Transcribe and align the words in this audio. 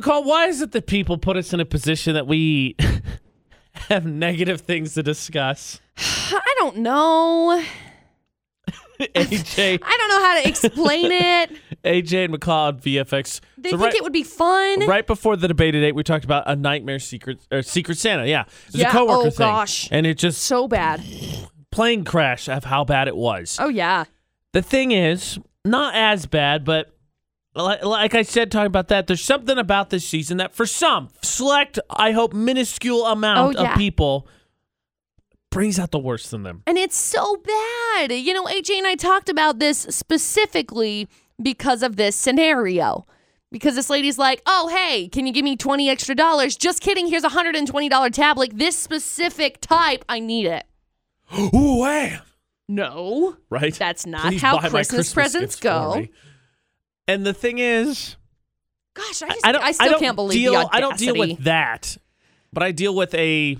McCall, 0.00 0.24
why 0.24 0.46
is 0.46 0.60
it 0.62 0.72
that 0.72 0.86
people 0.86 1.18
put 1.18 1.36
us 1.36 1.52
in 1.52 1.60
a 1.60 1.64
position 1.64 2.14
that 2.14 2.26
we 2.26 2.76
have 3.88 4.06
negative 4.06 4.60
things 4.62 4.94
to 4.94 5.02
discuss? 5.02 5.80
I 5.98 6.54
don't 6.58 6.78
know. 6.78 7.62
AJ, 9.00 9.78
I 9.82 9.96
don't 9.96 10.08
know 10.08 10.20
how 10.22 10.42
to 10.42 10.48
explain 10.48 11.10
it. 11.10 11.50
AJ 11.84 12.26
and 12.26 12.34
McCall 12.34 12.68
on 12.68 12.78
VFX. 12.80 13.40
They 13.56 13.70
So 13.70 13.76
think 13.78 13.82
right, 13.86 13.94
it 13.94 14.02
would 14.02 14.12
be 14.12 14.22
fun. 14.22 14.86
right 14.86 15.06
before 15.06 15.36
the 15.36 15.48
debate 15.48 15.72
today, 15.72 15.92
we 15.92 16.02
talked 16.02 16.24
about 16.24 16.44
a 16.46 16.54
nightmare 16.54 16.98
secret 16.98 17.38
or 17.50 17.62
Secret 17.62 17.96
Santa. 17.96 18.26
Yeah, 18.26 18.44
it's 18.66 18.76
Yeah, 18.76 18.90
a 18.90 18.92
coworker 18.92 19.28
oh 19.28 19.30
thing, 19.30 19.46
gosh. 19.46 19.88
and 19.90 20.06
it 20.06 20.18
just 20.18 20.42
So 20.42 20.68
bad. 20.68 21.02
plane 21.72 22.04
crash 22.04 22.48
of 22.48 22.64
how 22.64 22.84
bad 22.84 23.08
it 23.08 23.16
was. 23.16 23.56
Oh 23.60 23.68
yeah. 23.68 24.04
The 24.52 24.60
thing 24.60 24.90
is, 24.92 25.38
not 25.64 25.94
as 25.94 26.26
bad, 26.26 26.64
but 26.66 26.94
like, 27.54 27.84
like 27.84 28.14
I 28.14 28.22
said, 28.22 28.50
talking 28.50 28.66
about 28.66 28.88
that, 28.88 29.06
there's 29.06 29.22
something 29.24 29.58
about 29.58 29.90
this 29.90 30.06
season 30.06 30.36
that 30.38 30.54
for 30.54 30.66
some 30.66 31.08
select, 31.22 31.78
I 31.90 32.12
hope, 32.12 32.32
minuscule 32.32 33.06
amount 33.06 33.56
Oh, 33.58 33.62
yeah. 33.62 33.72
of 33.72 33.78
people 33.78 34.28
brings 35.50 35.78
out 35.78 35.90
the 35.90 35.98
worst 35.98 36.32
in 36.32 36.44
them. 36.44 36.62
And 36.66 36.78
it's 36.78 36.96
so 36.96 37.36
bad. 37.36 38.12
You 38.12 38.32
know, 38.34 38.44
AJ 38.44 38.78
and 38.78 38.86
I 38.86 38.94
talked 38.94 39.28
about 39.28 39.58
this 39.58 39.78
specifically 39.90 41.08
because 41.42 41.82
of 41.82 41.96
this 41.96 42.14
scenario. 42.16 43.06
Because 43.52 43.74
this 43.74 43.90
lady's 43.90 44.16
like, 44.16 44.42
oh, 44.46 44.68
hey, 44.68 45.08
can 45.08 45.26
you 45.26 45.32
give 45.32 45.42
me 45.42 45.56
20 45.56 45.90
extra 45.90 46.14
dollars? 46.14 46.54
Just 46.56 46.80
kidding. 46.80 47.08
Here's 47.08 47.24
a 47.24 47.28
$120 47.30 48.12
tablet. 48.12 48.52
This 48.56 48.78
specific 48.78 49.60
type, 49.60 50.04
I 50.08 50.20
need 50.20 50.46
it. 50.46 50.66
Ooh, 51.36 51.80
wham! 51.80 52.20
No. 52.68 53.36
Right? 53.50 53.74
That's 53.74 54.06
not 54.06 54.22
Please 54.26 54.40
how 54.40 54.60
my 54.60 54.68
Christmas 54.68 55.12
presents 55.12 55.56
go. 55.56 56.06
And 57.10 57.26
the 57.26 57.34
thing 57.34 57.58
is, 57.58 58.16
Gosh, 58.94 59.22
I 59.22 59.28
just 59.28 59.46
I 59.46 59.52
don't. 59.52 59.62
I 59.62 59.72
still 59.72 59.90
don't 59.90 60.00
can't 60.00 60.16
believe 60.16 60.34
deal. 60.34 60.68
I 60.72 60.80
don't 60.80 60.96
deal 60.96 61.16
with 61.16 61.44
that, 61.44 61.96
but 62.52 62.62
I 62.62 62.72
deal 62.72 62.94
with 62.94 63.14
a, 63.14 63.58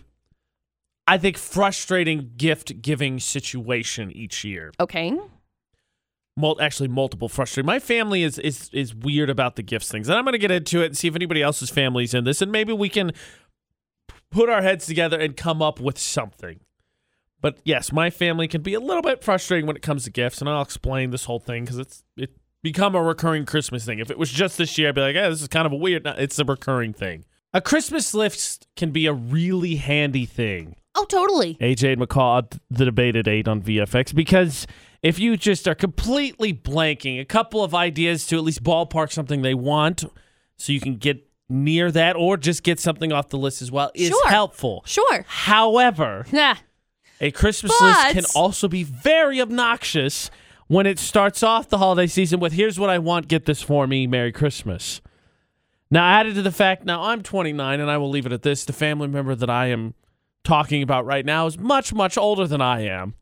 I 1.06 1.18
think, 1.18 1.36
frustrating 1.36 2.32
gift 2.36 2.80
giving 2.82 3.18
situation 3.18 4.12
each 4.12 4.44
year. 4.44 4.72
Okay. 4.78 5.16
Mul- 6.36 6.60
actually, 6.60 6.88
multiple 6.88 7.28
frustrating. 7.28 7.66
My 7.66 7.78
family 7.78 8.22
is 8.22 8.38
is 8.38 8.70
is 8.72 8.94
weird 8.94 9.30
about 9.30 9.56
the 9.56 9.62
gifts 9.62 9.90
things, 9.90 10.08
and 10.08 10.16
I'm 10.16 10.24
going 10.24 10.32
to 10.32 10.38
get 10.38 10.50
into 10.50 10.82
it 10.82 10.86
and 10.86 10.98
see 10.98 11.08
if 11.08 11.14
anybody 11.14 11.42
else's 11.42 11.70
family's 11.70 12.14
in 12.14 12.24
this, 12.24 12.42
and 12.42 12.52
maybe 12.52 12.72
we 12.72 12.88
can 12.88 13.12
put 14.30 14.48
our 14.48 14.62
heads 14.62 14.86
together 14.86 15.18
and 15.18 15.36
come 15.36 15.60
up 15.60 15.80
with 15.80 15.98
something. 15.98 16.60
But 17.40 17.58
yes, 17.64 17.92
my 17.92 18.10
family 18.10 18.48
can 18.48 18.62
be 18.62 18.74
a 18.74 18.80
little 18.80 19.02
bit 19.02 19.24
frustrating 19.24 19.66
when 19.66 19.76
it 19.76 19.82
comes 19.82 20.04
to 20.04 20.10
gifts, 20.10 20.40
and 20.40 20.48
I'll 20.48 20.62
explain 20.62 21.10
this 21.10 21.24
whole 21.24 21.40
thing 21.40 21.64
because 21.64 21.78
it's 21.78 22.04
it 22.16 22.39
become 22.62 22.94
a 22.94 23.02
recurring 23.02 23.46
Christmas 23.46 23.84
thing. 23.84 23.98
If 23.98 24.10
it 24.10 24.18
was 24.18 24.30
just 24.30 24.58
this 24.58 24.76
year, 24.78 24.88
I'd 24.88 24.94
be 24.94 25.00
like, 25.00 25.14
"Yeah, 25.14 25.28
this 25.28 25.42
is 25.42 25.48
kind 25.48 25.66
of 25.66 25.72
a 25.72 25.76
weird." 25.76 26.04
No, 26.04 26.12
it's 26.16 26.38
a 26.38 26.44
recurring 26.44 26.92
thing. 26.92 27.24
A 27.52 27.60
Christmas 27.60 28.14
list 28.14 28.68
can 28.76 28.90
be 28.90 29.06
a 29.06 29.12
really 29.12 29.76
handy 29.76 30.24
thing. 30.26 30.76
Oh, 30.94 31.04
totally. 31.04 31.54
AJ 31.60 31.92
and 31.94 32.02
McCall, 32.02 32.42
uh, 32.44 32.58
the 32.70 32.84
debate 32.84 33.16
at 33.16 33.26
eight 33.28 33.46
on 33.48 33.62
VFX, 33.62 34.12
because 34.14 34.66
if 35.02 35.18
you 35.18 35.36
just 35.36 35.66
are 35.66 35.74
completely 35.74 36.52
blanking 36.52 37.20
a 37.20 37.24
couple 37.24 37.62
of 37.64 37.74
ideas 37.74 38.26
to 38.26 38.36
at 38.36 38.44
least 38.44 38.62
ballpark 38.62 39.10
something 39.12 39.42
they 39.42 39.54
want, 39.54 40.04
so 40.56 40.72
you 40.72 40.80
can 40.80 40.96
get 40.96 41.26
near 41.48 41.90
that, 41.90 42.14
or 42.16 42.36
just 42.36 42.62
get 42.62 42.78
something 42.78 43.12
off 43.12 43.28
the 43.30 43.38
list 43.38 43.62
as 43.62 43.70
well, 43.72 43.90
is 43.94 44.08
Sure. 44.10 44.28
helpful. 44.28 44.82
Sure. 44.86 45.24
However, 45.26 46.26
a 47.20 47.30
Christmas 47.32 47.72
But- 47.80 48.14
list 48.14 48.14
can 48.14 48.40
also 48.40 48.68
be 48.68 48.82
very 48.84 49.40
obnoxious 49.40 50.30
when 50.70 50.86
it 50.86 51.00
starts 51.00 51.42
off 51.42 51.68
the 51.68 51.78
holiday 51.78 52.06
season 52.06 52.38
with 52.38 52.52
"Here's 52.52 52.78
what 52.78 52.90
I 52.90 52.98
want, 53.00 53.26
get 53.26 53.44
this 53.44 53.60
for 53.60 53.88
me, 53.88 54.06
Merry 54.06 54.30
Christmas." 54.30 55.00
Now, 55.90 56.04
added 56.04 56.36
to 56.36 56.42
the 56.42 56.52
fact, 56.52 56.84
now 56.84 57.02
I'm 57.02 57.24
29, 57.24 57.80
and 57.80 57.90
I 57.90 57.96
will 57.96 58.08
leave 58.08 58.24
it 58.24 58.30
at 58.30 58.42
this: 58.42 58.64
the 58.64 58.72
family 58.72 59.08
member 59.08 59.34
that 59.34 59.50
I 59.50 59.66
am 59.66 59.94
talking 60.44 60.80
about 60.80 61.04
right 61.04 61.26
now 61.26 61.46
is 61.46 61.58
much, 61.58 61.92
much 61.92 62.16
older 62.16 62.46
than 62.46 62.60
I 62.60 62.82
am, 62.82 63.14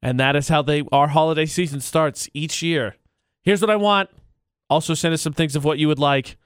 and 0.00 0.18
that 0.18 0.34
is 0.34 0.48
how 0.48 0.62
they 0.62 0.82
our 0.90 1.08
holiday 1.08 1.44
season 1.44 1.82
starts 1.82 2.26
each 2.32 2.62
year. 2.62 2.96
Here's 3.42 3.60
what 3.60 3.68
I 3.68 3.76
want. 3.76 4.08
Also, 4.70 4.94
send 4.94 5.12
us 5.12 5.20
some 5.20 5.34
things 5.34 5.54
of 5.54 5.66
what 5.66 5.78
you 5.78 5.88
would 5.88 5.98
like, 5.98 6.38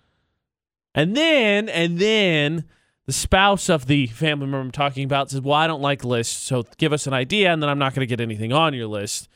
and 0.93 1.17
then, 1.17 1.69
and 1.69 2.01
then 2.01 2.65
the 3.07 3.13
spouse 3.13 3.69
of 3.69 3.87
the 3.87 4.09
family 4.09 4.47
member 4.47 4.59
I'm 4.59 4.73
talking 4.73 5.05
about 5.05 5.31
says, 5.31 5.41
Well, 5.41 5.55
I 5.55 5.69
don't 5.69 5.81
like 5.81 6.05
lists, 6.05 6.43
so 6.43 6.65
give 6.79 6.93
us 6.93 7.07
an 7.07 7.13
idea, 7.13 7.53
and 7.53 7.63
then 7.63 7.71
I'm 7.71 7.79
not 7.79 7.95
going 7.95 8.01
to 8.01 8.11
get 8.11 8.21
anything 8.21 8.53
on 8.53 8.75
your 8.75 8.89
list. 8.89 9.29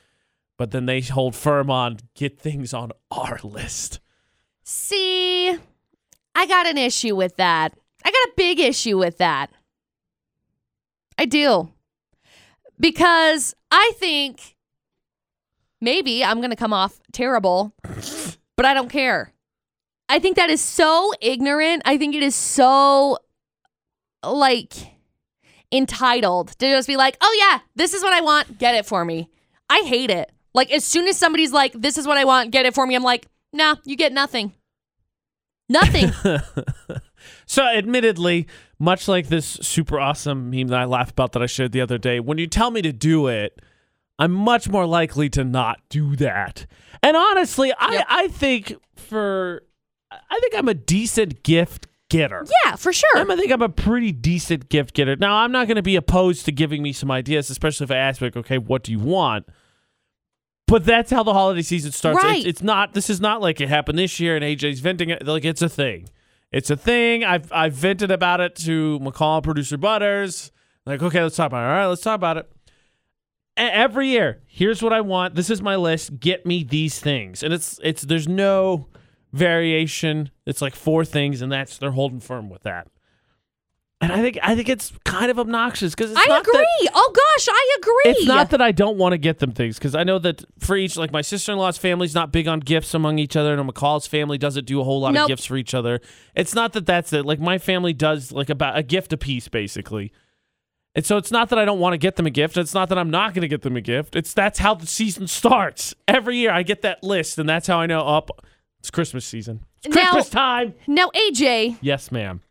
But 0.59 0.71
then 0.71 0.87
they 0.87 1.01
hold 1.01 1.35
firm 1.35 1.71
on 1.71 1.99
get 2.15 2.39
things 2.39 2.73
on 2.73 2.93
our 3.11 3.39
list. 3.43 4.01
See, 4.65 5.57
I 6.35 6.47
got 6.47 6.67
an 6.67 6.79
issue 6.79 7.15
with 7.15 7.37
that. 7.37 7.75
I 8.05 8.11
got 8.11 8.29
a 8.29 8.33
big 8.37 8.59
issue 8.61 8.99
with 8.99 9.19
that. 9.19 9.51
I 11.19 11.25
do. 11.25 11.73
Because 12.79 13.55
I 13.71 13.93
think 13.97 14.57
maybe 15.81 16.25
I'm 16.25 16.39
going 16.39 16.51
to 16.51 16.57
come 16.57 16.73
off 16.73 17.01
terrible, 17.13 17.75
but 18.57 18.67
I 18.67 18.75
don't 18.75 18.91
care. 18.91 19.33
I 20.09 20.19
think 20.19 20.37
that 20.37 20.51
is 20.51 20.61
so 20.61 21.13
ignorant. 21.21 21.83
I 21.85 21.99
think 21.99 22.15
it 22.15 22.23
is 22.23 22.35
so 22.35 23.19
like 24.23 24.75
entitled 25.73 26.49
to 26.59 26.67
just 26.67 26.87
be 26.87 26.97
like, 26.97 27.17
"Oh 27.21 27.37
yeah, 27.39 27.61
this 27.75 27.93
is 27.93 28.03
what 28.03 28.13
I 28.13 28.21
want, 28.21 28.59
get 28.59 28.75
it 28.75 28.87
for 28.87 29.05
me." 29.05 29.31
I 29.69 29.81
hate 29.81 30.11
it. 30.11 30.31
Like 30.57 30.73
as 30.73 30.85
soon 30.85 31.07
as 31.07 31.17
somebody's 31.17 31.53
like, 31.53 31.73
"This 31.75 31.97
is 31.99 32.07
what 32.07 32.17
I 32.19 32.25
want, 32.25 32.51
get 32.51 32.67
it 32.67 32.75
for 32.75 32.85
me." 32.87 32.97
I'm 32.97 33.03
like, 33.05 33.27
"Nah, 33.53 33.77
you 33.85 33.95
get 33.97 34.13
nothing." 34.13 34.53
Nothing. 35.69 36.11
So, 37.49 37.65
admittedly, 37.65 38.47
much 38.79 39.09
like 39.09 39.29
this 39.29 39.47
super 39.47 39.99
awesome 39.99 40.51
meme 40.51 40.69
that 40.69 40.79
I 40.81 40.85
laughed 40.85 41.13
about 41.13 41.33
that 41.33 41.43
I 41.43 41.47
shared 41.47 41.73
the 41.73 41.81
other 41.81 41.99
day, 41.99 42.21
when 42.21 42.39
you 42.39 42.47
tell 42.47 42.71
me 42.71 42.83
to 42.83 42.93
do 42.93 43.27
it, 43.29 43.61
I'm 44.19 44.33
much 44.33 44.69
more 44.69 44.87
likely 44.87 45.29
to 45.31 45.43
not 45.45 45.81
do 45.89 46.15
that. 46.17 46.67
And 47.03 47.17
honestly, 47.17 47.73
I, 47.79 47.95
Yep. 47.95 48.07
I 48.09 48.29
think 48.29 48.75
for, 48.95 49.63
I 50.11 50.39
think 50.41 50.55
I'm 50.57 50.69
a 50.69 50.75
decent 50.75 51.43
gift 51.43 51.87
getter. 52.11 52.45
yeah, 52.65 52.77
for 52.77 52.93
sure. 52.93 53.11
I'm- 53.17 53.31
I 53.31 53.37
think 53.37 53.51
I'm 53.51 53.63
a 53.63 53.69
pretty 53.69 54.13
decent 54.13 54.69
gift 54.69 54.95
getter. 54.95 55.17
Now, 55.17 55.37
I'm 55.39 55.51
not 55.53 55.67
going 55.67 55.77
to 55.77 55.83
be 55.83 55.97
opposed 55.97 56.45
to 56.47 56.53
giving 56.53 56.83
me 56.83 56.93
some 56.93 57.11
ideas, 57.11 57.51
especially 57.51 57.85
if 57.85 57.91
I 57.91 57.97
ask, 57.97 58.21
like, 58.21 58.37
okay, 58.37 58.59
what 58.59 58.85
do 58.85 58.93
you 58.93 59.01
want? 59.01 59.47
But 60.67 60.85
that's 60.85 61.11
how 61.13 61.23
the 61.23 61.33
holiday 61.33 61.63
season 61.63 61.93
starts. 61.93 62.23
Right. 62.23 62.39
It's, 62.39 62.47
it's 62.47 62.63
not. 62.63 62.93
This 62.93 63.09
is 63.09 63.21
not 63.21 63.41
like 63.41 63.61
it 63.61 63.69
happened 63.69 63.99
this 63.99 64.19
year, 64.19 64.35
and 64.37 64.45
AJ's 64.45 64.81
venting 64.81 65.11
it. 65.11 65.25
Like 65.27 65.45
it's 65.45 65.63
a 65.63 65.69
thing. 65.69 66.09
It's 66.51 66.71
a 66.71 66.77
thing. 66.77 67.23
I've 67.25 67.53
I've 67.53 67.73
vented 67.75 68.11
about 68.11 68.41
it 68.41 68.57
to 68.57 68.99
McCall, 69.01 69.43
producer 69.43 69.77
Butters. 69.77 70.51
Like, 70.85 71.03
okay, 71.03 71.23
let's 71.23 71.37
talk 71.37 71.49
about 71.49 71.65
it. 71.65 71.69
All 71.69 71.77
right, 71.77 71.87
let's 71.87 72.03
talk 72.03 72.15
about 72.17 72.37
it. 72.39 72.51
E- 73.59 73.63
Every 73.63 74.09
year, 74.09 74.43
here's 74.47 74.83
what 74.83 74.93
I 74.93 75.01
want. 75.01 75.35
This 75.35 75.51
is 75.51 75.63
my 75.63 75.77
list. 75.77 76.19
Get 76.21 76.45
me 76.47 76.65
these 76.65 76.99
things, 77.01 77.43
and 77.43 77.53
it's 77.55 77.79
it's 77.85 78.03
there's 78.03 78.27
no 78.29 78.89
variation. 79.33 80.31
It's 80.47 80.61
like 80.63 80.75
four 80.75 81.05
things, 81.05 81.43
and 81.43 81.51
that's 81.53 81.79
they're 81.79 81.91
holding 81.93 82.21
firm 82.21 82.49
with 82.51 82.63
that. 82.65 82.89
And 84.03 84.13
I 84.13 84.21
think 84.21 84.39
I 84.43 84.55
think 84.55 84.69
it's 84.69 84.93
kind 85.07 85.31
of 85.31 85.39
obnoxious 85.39 85.95
because 85.95 86.11
I 86.11 86.25
not 86.29 86.45
that- 86.45 86.51
agree. 86.51 86.89
oh 86.95 87.13
gosh, 87.15 87.49
I 87.51 87.77
agree. 87.81 88.03
it's 88.13 88.27
not 88.27 88.51
that 88.51 88.61
I 88.61 88.71
don't 88.71 88.99
want 88.99 89.13
to 89.15 89.19
get 89.19 89.39
them 89.39 89.53
things 89.53 89.79
because 89.79 89.95
I 89.95 90.05
know 90.05 90.19
that 90.19 90.45
for 90.59 90.77
each, 90.77 90.99
like 90.99 91.13
my 91.13 91.23
sister 91.23 91.51
in 91.53 91.57
law's 91.59 91.79
family's 91.79 92.15
not 92.15 92.31
big 92.31 92.47
on 92.47 92.61
gifts 92.61 92.93
among 92.93 93.19
each 93.19 93.37
other, 93.37 93.55
and 93.59 93.69
McCall's 93.71 94.07
family 94.07 94.37
doesn't 94.37 94.67
do 94.67 94.81
a 94.83 94.85
whole 94.85 95.01
lot 95.01 95.15
Nope. 95.15 95.23
of 95.25 95.29
gifts 95.29 95.47
for 95.47 95.57
each 95.57 95.73
other. 95.73 96.01
It's 96.35 96.55
not 96.55 96.75
that 96.75 96.85
that's 96.85 97.15
it. 97.15 97.25
Like 97.25 97.41
my 97.41 97.57
family 97.57 97.95
does 97.95 98.33
like 98.33 98.51
about 98.51 98.77
a 98.77 98.83
gift 98.83 99.15
a 99.15 99.17
piece 99.17 99.49
basically. 99.49 100.13
And 100.95 101.05
so 101.05 101.17
it's 101.17 101.31
not 101.31 101.49
that 101.49 101.59
I 101.59 101.65
don't 101.65 101.81
want 101.81 101.95
to 101.95 101.99
get 101.99 102.17
them 102.17 102.27
a 102.27 102.31
gift. 102.31 102.57
It's 102.59 102.75
not 102.75 102.89
that 102.91 102.99
I'm 102.99 103.11
not 103.11 103.33
going 103.35 103.43
to 103.43 103.49
get 103.49 103.63
them 103.63 103.77
a 103.77 103.83
gift. 103.83 104.15
It's 104.15 104.35
that's 104.35 104.59
how 104.59 104.75
the 104.75 104.87
season 104.87 105.27
starts. 105.27 105.95
Every 106.07 106.37
year 106.37 106.51
I 106.53 106.63
get 106.63 106.83
that 106.83 107.03
list, 107.03 107.39
and 107.39 107.49
that's 107.49 107.67
how 107.67 107.79
I 107.81 107.87
know 107.87 108.01
up 108.01 108.31
it's 108.79 108.91
Christmas 108.91 109.25
season. 109.25 109.61
It's 109.85 109.95
Now- 109.97 110.03
Christmas 110.13 110.29
time. 110.31 110.75
now, 110.87 111.09
AJ, 111.15 111.79
Yes, 111.81 112.13
ma'am. 112.13 112.43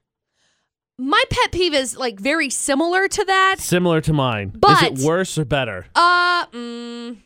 My 0.97 1.23
pet 1.29 1.51
peeve 1.51 1.73
is 1.73 1.97
like 1.97 2.19
very 2.19 2.49
similar 2.49 3.07
to 3.07 3.25
that. 3.25 3.55
Similar 3.59 4.01
to 4.01 4.13
mine. 4.13 4.53
But- 4.55 4.93
Is 4.93 5.03
it 5.03 5.05
worse 5.05 5.37
or 5.37 5.45
better? 5.45 5.87
Uh, 5.95 6.45
mm, 6.47 7.17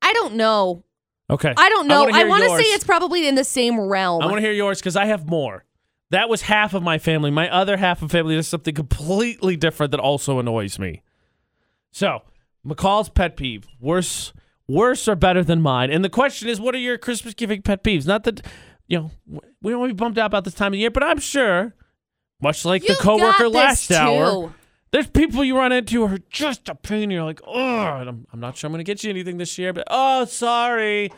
I 0.00 0.12
don't 0.12 0.34
know. 0.34 0.84
Okay. 1.30 1.52
I 1.56 1.68
don't 1.68 1.86
know. 1.86 2.08
I, 2.10 2.24
want 2.24 2.42
to 2.44 2.56
say 2.56 2.62
it's 2.62 2.84
probably 2.84 3.28
in 3.28 3.34
the 3.34 3.44
same 3.44 3.78
realm. 3.78 4.22
I 4.22 4.26
want 4.26 4.36
to 4.38 4.40
hear 4.40 4.52
yours 4.52 4.78
because 4.78 4.96
I 4.96 5.04
have 5.06 5.28
more. 5.28 5.64
That 6.10 6.30
was 6.30 6.42
half 6.42 6.72
of 6.72 6.82
my 6.82 6.96
family. 6.96 7.30
My 7.30 7.50
other 7.50 7.76
half 7.76 8.00
of 8.00 8.10
family 8.10 8.34
does 8.34 8.48
something 8.48 8.74
completely 8.74 9.56
different 9.56 9.90
that 9.90 10.00
also 10.00 10.38
annoys 10.38 10.78
me. 10.78 11.02
So, 11.92 12.22
McCall's 12.66 13.10
pet 13.10 13.36
peeve: 13.36 13.66
worse, 13.78 14.32
worse 14.66 15.06
or 15.06 15.16
better 15.16 15.44
than 15.44 15.60
mine? 15.60 15.90
And 15.90 16.02
the 16.02 16.08
question 16.08 16.48
is, 16.48 16.60
what 16.62 16.74
are 16.74 16.78
your 16.78 16.96
Christmas 16.96 17.34
giving 17.34 17.60
pet 17.60 17.84
peeves? 17.84 18.06
Not 18.06 18.24
that 18.24 18.40
you 18.88 18.98
know 18.98 19.10
we 19.62 19.70
don't 19.70 19.80
want 19.80 19.90
to 19.90 19.94
be 19.94 19.98
bummed 19.98 20.18
out 20.18 20.26
about 20.26 20.44
this 20.44 20.54
time 20.54 20.72
of 20.72 20.78
year, 20.78 20.90
but 20.90 21.02
I'm 21.02 21.18
sure, 21.20 21.74
much 22.40 22.64
like 22.64 22.82
the 22.82 22.88
You've 22.88 22.98
coworker 22.98 23.48
last 23.48 23.88
this 23.88 23.98
hour, 23.98 24.52
there's 24.90 25.06
people 25.06 25.44
you 25.44 25.56
run 25.56 25.72
into 25.72 26.06
who 26.06 26.14
are 26.14 26.18
just 26.30 26.68
a 26.68 26.74
pain. 26.74 27.10
You're 27.10 27.24
like, 27.24 27.40
oh, 27.46 27.58
I'm, 27.58 28.26
I'm 28.32 28.40
not 28.40 28.56
sure 28.56 28.68
I'm 28.68 28.72
going 28.72 28.84
to 28.84 28.84
get 28.84 29.04
you 29.04 29.10
anything 29.10 29.36
this 29.36 29.58
year, 29.58 29.72
but 29.72 29.84
oh, 29.90 30.24
sorry. 30.24 31.12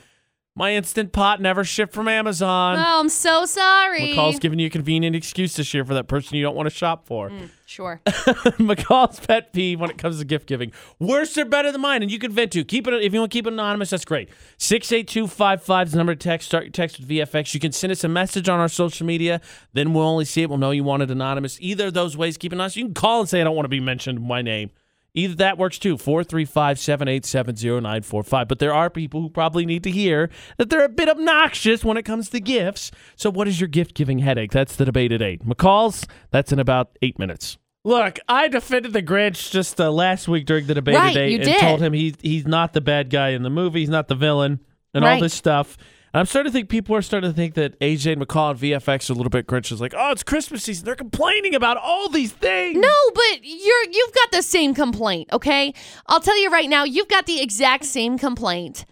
My 0.60 0.74
instant 0.74 1.12
pot 1.12 1.40
never 1.40 1.64
shipped 1.64 1.94
from 1.94 2.06
Amazon. 2.06 2.76
Oh, 2.78 3.00
I'm 3.00 3.08
so 3.08 3.46
sorry. 3.46 4.12
McCall's 4.12 4.38
giving 4.38 4.58
you 4.58 4.66
a 4.66 4.70
convenient 4.70 5.16
excuse 5.16 5.56
this 5.56 5.72
year 5.72 5.86
for 5.86 5.94
that 5.94 6.06
person 6.06 6.36
you 6.36 6.42
don't 6.42 6.54
want 6.54 6.66
to 6.68 6.74
shop 6.74 7.06
for. 7.06 7.30
Mm, 7.30 7.48
sure. 7.64 8.02
McCall's 8.06 9.18
pet 9.20 9.54
peeve 9.54 9.80
when 9.80 9.88
it 9.88 9.96
comes 9.96 10.18
to 10.18 10.24
gift 10.26 10.46
giving. 10.46 10.70
Worse 10.98 11.38
or 11.38 11.46
better 11.46 11.72
than 11.72 11.80
mine, 11.80 12.02
and 12.02 12.12
you 12.12 12.18
can 12.18 12.30
vent 12.30 12.52
to. 12.52 12.62
Keep 12.62 12.88
it 12.88 12.92
if 13.02 13.14
you 13.14 13.20
want 13.20 13.32
to 13.32 13.38
keep 13.38 13.46
it 13.46 13.54
anonymous. 13.54 13.88
That's 13.88 14.04
great. 14.04 14.28
Six 14.58 14.92
eight 14.92 15.08
two 15.08 15.26
five 15.26 15.62
five 15.62 15.86
is 15.86 15.92
the 15.94 15.96
number 15.96 16.14
to 16.14 16.18
text. 16.18 16.48
Start 16.48 16.64
your 16.64 16.72
text 16.72 17.00
with 17.00 17.08
VFX. 17.08 17.54
You 17.54 17.60
can 17.60 17.72
send 17.72 17.90
us 17.90 18.04
a 18.04 18.08
message 18.08 18.46
on 18.46 18.60
our 18.60 18.68
social 18.68 19.06
media. 19.06 19.40
Then 19.72 19.94
we'll 19.94 20.06
only 20.06 20.26
see 20.26 20.42
it. 20.42 20.50
We'll 20.50 20.58
know 20.58 20.72
you 20.72 20.84
want 20.84 21.02
it 21.02 21.10
anonymous. 21.10 21.56
Either 21.62 21.86
of 21.86 21.94
those 21.94 22.18
ways, 22.18 22.36
keep 22.36 22.52
it 22.52 22.56
anonymous. 22.56 22.76
You 22.76 22.84
can 22.84 22.92
call 22.92 23.20
and 23.20 23.28
say 23.30 23.40
I 23.40 23.44
don't 23.44 23.56
want 23.56 23.64
to 23.64 23.70
be 23.70 23.80
mentioned 23.80 24.28
by 24.28 24.42
name. 24.42 24.72
Either 25.14 25.34
that 25.36 25.58
works 25.58 25.78
too. 25.78 25.96
435 25.96 26.78
787 26.78 27.54
0945. 27.56 28.48
But 28.48 28.58
there 28.58 28.72
are 28.74 28.90
people 28.90 29.20
who 29.22 29.28
probably 29.30 29.66
need 29.66 29.82
to 29.84 29.90
hear 29.90 30.30
that 30.56 30.70
they're 30.70 30.84
a 30.84 30.88
bit 30.88 31.08
obnoxious 31.08 31.84
when 31.84 31.96
it 31.96 32.04
comes 32.04 32.30
to 32.30 32.40
gifts. 32.40 32.90
So, 33.16 33.30
what 33.30 33.48
is 33.48 33.60
your 33.60 33.68
gift 33.68 33.94
giving 33.94 34.20
headache? 34.20 34.52
That's 34.52 34.76
the 34.76 34.84
debate 34.84 35.12
at 35.12 35.22
8. 35.22 35.44
McCall's, 35.44 36.06
that's 36.30 36.52
in 36.52 36.58
about 36.58 36.96
eight 37.02 37.18
minutes. 37.18 37.58
Look, 37.82 38.18
I 38.28 38.48
defended 38.48 38.92
the 38.92 39.02
Grinch 39.02 39.50
just 39.50 39.80
uh, 39.80 39.90
last 39.90 40.28
week 40.28 40.44
during 40.44 40.66
the 40.66 40.74
debate 40.74 40.96
Right, 40.96 41.16
at 41.16 41.22
8 41.22 41.30
you 41.30 41.36
and 41.36 41.44
did. 41.44 41.60
told 41.60 41.80
him 41.80 41.92
he, 41.94 42.14
he's 42.20 42.46
not 42.46 42.72
the 42.74 42.82
bad 42.82 43.08
guy 43.08 43.30
in 43.30 43.42
the 43.42 43.48
movie, 43.50 43.80
he's 43.80 43.88
not 43.88 44.06
the 44.06 44.14
villain, 44.14 44.60
and 44.92 45.04
all 45.04 45.18
this 45.18 45.32
stuff. 45.34 45.78
I'm 46.12 46.26
starting 46.26 46.50
to 46.50 46.52
think 46.52 46.68
people 46.68 46.96
are 46.96 47.02
starting 47.02 47.30
to 47.30 47.34
think 47.36 47.54
that 47.54 47.78
AJ 47.80 48.14
and 48.14 48.22
McCall 48.26 48.50
and 48.50 48.58
VFX 48.58 49.08
are 49.08 49.12
a 49.12 49.16
little 49.16 49.30
bit 49.30 49.46
Grinch. 49.46 49.70
Is 49.70 49.80
like, 49.80 49.94
oh, 49.96 50.10
it's 50.10 50.24
Christmas 50.24 50.64
season. 50.64 50.84
They're 50.84 50.96
complaining 50.96 51.54
about 51.54 51.76
all 51.76 52.08
these 52.08 52.32
things. 52.32 52.76
No, 52.78 52.94
but 53.14 53.38
you're 53.42 53.84
you've 53.90 54.12
got 54.14 54.32
the 54.32 54.42
same 54.42 54.74
complaint, 54.74 55.28
okay? 55.32 55.72
I'll 56.06 56.20
tell 56.20 56.40
you 56.40 56.50
right 56.50 56.68
now, 56.68 56.82
you've 56.84 57.08
got 57.08 57.26
the 57.26 57.40
exact 57.40 57.84
same 57.84 58.18
complaint. 58.18 58.84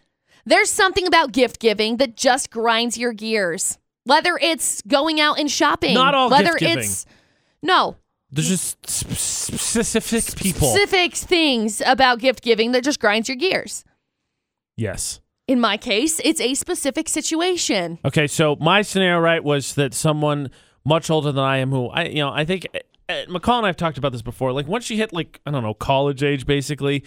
There's 0.47 0.70
something 0.70 1.06
about 1.06 1.32
gift 1.32 1.59
giving 1.59 1.97
that 1.97 2.17
just 2.17 2.50
grinds 2.50 2.97
your 2.97 3.12
gears. 3.12 3.79
Whether 4.05 4.38
it's 4.41 4.81
going 4.82 5.20
out 5.20 5.38
and 5.38 5.50
shopping, 5.50 5.94
Not 5.94 6.15
all 6.15 6.31
whether 6.31 6.53
gift 6.53 6.61
giving. 6.61 6.79
it's 6.79 7.05
no 7.62 7.97
There's 8.31 8.49
just 8.49 8.88
specific 8.88 10.37
people. 10.37 10.69
specific 10.69 11.15
things 11.15 11.82
about 11.85 12.20
gift 12.20 12.43
giving 12.43 12.73
that 12.73 12.85
just 12.85 13.00
grinds 13.00 13.29
your 13.29 13.37
gears. 13.37 13.85
Yes. 14.76 15.20
In 15.49 15.59
my 15.61 15.77
case, 15.79 16.21
it's 16.23 16.41
a 16.43 16.53
specific 16.55 17.09
situation. 17.09 17.99
Okay, 18.05 18.27
so 18.27 18.56
my 18.61 18.83
scenario, 18.83 19.19
right, 19.19 19.43
was 19.43 19.75
that 19.77 19.95
someone 19.95 20.50
much 20.85 21.09
older 21.11 21.33
than 21.33 21.43
I 21.43 21.56
am, 21.56 21.71
who 21.71 21.89
I, 21.89 22.05
you 22.05 22.17
know, 22.23 22.31
I 22.31 22.45
think 22.45 22.67
uh, 23.09 23.15
McCall 23.29 23.56
and 23.56 23.65
I 23.67 23.69
have 23.71 23.77
talked 23.77 23.97
about 23.99 24.12
this 24.12 24.23
before. 24.23 24.53
Like 24.53 24.69
once 24.69 24.91
you 24.91 24.97
hit 24.99 25.12
like 25.12 25.41
I 25.47 25.50
don't 25.50 25.62
know 25.62 25.73
college 25.75 26.23
age, 26.23 26.45
basically, 26.45 27.03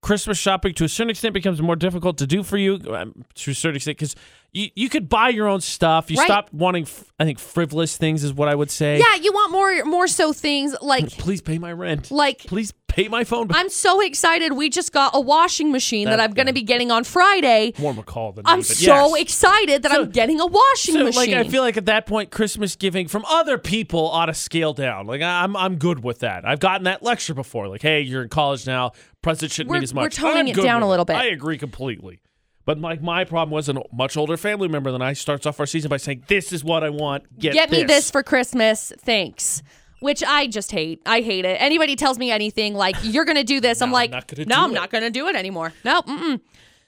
Christmas 0.00 0.38
shopping 0.38 0.74
to 0.74 0.84
a 0.84 0.88
certain 0.88 1.10
extent 1.10 1.34
becomes 1.34 1.60
more 1.60 1.74
difficult 1.74 2.18
to 2.18 2.26
do 2.26 2.44
for 2.44 2.56
you 2.56 2.78
um, 2.94 3.24
to 3.34 3.50
a 3.50 3.54
certain 3.54 3.76
extent 3.76 3.98
because 3.98 4.14
you 4.52 4.68
you 4.76 4.88
could 4.88 5.08
buy 5.08 5.28
your 5.28 5.48
own 5.48 5.60
stuff. 5.60 6.12
You 6.12 6.18
Right. 6.18 6.24
stop 6.26 6.52
wanting, 6.52 6.84
f- 6.84 7.12
I 7.18 7.24
think, 7.24 7.40
frivolous 7.40 7.96
things 7.96 8.22
is 8.22 8.32
what 8.32 8.48
I 8.48 8.54
would 8.54 8.70
say. 8.70 8.98
Yeah, 8.98 9.16
you 9.20 9.32
want 9.32 9.50
more 9.50 9.84
more 9.84 10.06
so 10.06 10.32
things 10.32 10.76
like 10.80 11.08
Please 11.10 11.42
pay 11.42 11.58
my 11.58 11.72
rent. 11.72 12.12
like 12.12 12.38
Please 12.46 12.72
pay 12.88 13.06
my 13.08 13.22
phone 13.22 13.46
bill. 13.46 13.56
I'm 13.56 13.68
so 13.68 14.00
excited. 14.00 14.52
We 14.54 14.68
just 14.70 14.92
got 14.92 15.12
a 15.14 15.20
washing 15.20 15.70
machine 15.70 16.06
that, 16.06 16.16
That- 16.16 16.20
I'm 16.24 16.32
going 16.32 16.46
to 16.48 16.52
be 16.52 16.62
getting 16.62 16.90
on 16.90 17.04
Friday. 17.04 17.72
More 17.78 17.94
McCall 17.94 18.34
than 18.34 18.44
I'm 18.46 18.58
me, 18.58 18.64
but 18.66 18.76
so 18.76 19.14
yes. 19.16 19.22
excited 19.22 19.82
that 19.82 19.92
So- 19.92 20.02
I'm 20.02 20.10
getting 20.10 20.40
a 20.40 20.46
washing 20.46 20.94
So, 20.94 21.04
machine. 21.04 21.32
like, 21.34 21.46
I 21.46 21.48
feel 21.48 21.62
like 21.62 21.76
at 21.76 21.86
that 21.86 22.06
point, 22.06 22.30
Christmas 22.30 22.74
giving 22.76 23.06
from 23.06 23.24
other 23.28 23.58
people 23.58 24.08
ought 24.08 24.26
to 24.26 24.34
scale 24.34 24.72
down. 24.72 25.06
Like, 25.06 25.22
I- 25.22 25.42
I'm, 25.44 25.56
I'm 25.56 25.76
good 25.76 26.02
with 26.02 26.18
that. 26.20 26.44
I've 26.46 26.60
gotten 26.60 26.84
that 26.84 27.02
lecture 27.02 27.34
before. 27.34 27.68
Like, 27.68 27.82
hey, 27.82 28.00
you're 28.00 28.22
in 28.22 28.28
college 28.28 28.66
now. 28.66 28.92
Present 29.22 29.52
shouldn't 29.52 29.70
We're- 29.70 29.78
mean 29.80 29.84
as 29.84 29.94
much. 29.94 30.02
we're 30.18 30.28
toning 30.28 30.38
I'm 30.38 30.46
it 30.48 30.54
good 30.54 30.64
down 30.64 30.80
with 30.80 30.86
a 30.86 30.90
little 30.90 31.04
bit. 31.04 31.16
I 31.16 31.26
agree 31.26 31.58
completely. 31.58 32.20
But 32.64 32.78
like, 32.80 33.00
my 33.00 33.24
problem 33.24 33.50
was 33.50 33.70
a 33.70 33.80
much 33.92 34.16
older 34.18 34.36
family 34.36 34.68
member 34.68 34.92
than 34.92 35.00
I 35.00 35.14
starts 35.14 35.46
off 35.46 35.58
our 35.58 35.64
season 35.64 35.88
by 35.88 35.96
saying, 35.96 36.24
"This 36.28 36.52
is 36.52 36.62
what 36.62 36.84
I 36.84 36.90
want. 36.90 37.24
Get, 37.38 37.54
Get 37.54 37.70
me 37.70 37.82
this 37.82 38.10
for 38.10 38.22
Christmas. 38.22 38.92
Thanks. 38.98 39.62
Which 40.00 40.22
I 40.22 40.46
just 40.46 40.70
hate. 40.70 41.02
I 41.06 41.20
hate 41.20 41.44
it. 41.44 41.60
Anybody 41.60 41.96
tells 41.96 42.18
me 42.18 42.30
anything 42.30 42.74
like 42.74 42.96
you're 43.02 43.24
going 43.24 43.36
to 43.36 43.44
do 43.44 43.60
this, 43.60 43.82
I'm 43.82 43.90
No, 43.90 43.96
I'm 43.96 44.00
like, 44.02 44.10
not 44.10 44.26
gonna 44.28 44.44
no, 44.44 44.64
I'm 44.64 44.70
it." 44.70 44.74
not 44.74 44.90
going 44.90 45.04
to 45.04 45.10
do 45.10 45.26
it 45.26 45.34
anymore. 45.36 45.72
No, 45.84 46.02
mm-mm. 46.02 46.40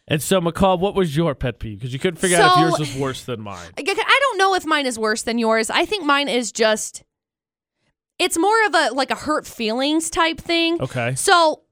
And 0.08 0.20
so, 0.20 0.40
McCall, 0.40 0.78
what 0.80 0.94
was 0.96 1.16
your 1.16 1.34
pet 1.36 1.60
peeve? 1.60 1.78
Because 1.78 1.92
you 1.92 1.98
couldn't 2.00 2.18
figure 2.18 2.38
out 2.38 2.56
if 2.56 2.60
yours 2.60 2.78
was 2.80 2.96
worse 2.96 3.24
than 3.24 3.40
mine. 3.40 3.68
I 3.78 3.82
I 3.86 4.18
don't 4.22 4.38
know 4.38 4.54
if 4.54 4.66
mine 4.66 4.86
is 4.86 4.98
worse 4.98 5.22
than 5.22 5.38
yours. 5.38 5.70
I 5.70 5.84
think 5.84 6.04
mine 6.04 6.28
is 6.28 6.50
just 6.50 7.04
it's 8.18 8.36
more 8.36 8.66
of 8.66 8.74
a 8.74 8.90
like 8.92 9.10
a 9.10 9.14
hurt 9.14 9.46
feelings 9.46 10.10
type 10.10 10.38
thing. 10.40 10.80
Okay. 10.82 11.14
So, 11.14 11.62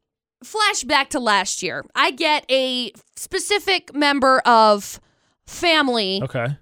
flashback 0.44 1.08
to 1.10 1.20
last 1.20 1.62
year. 1.62 1.84
I 1.96 2.10
get 2.12 2.44
a 2.50 2.92
specific 3.16 3.92
member 3.94 4.38
of 4.40 5.00
family 5.46 6.20
Okay. 6.22 6.56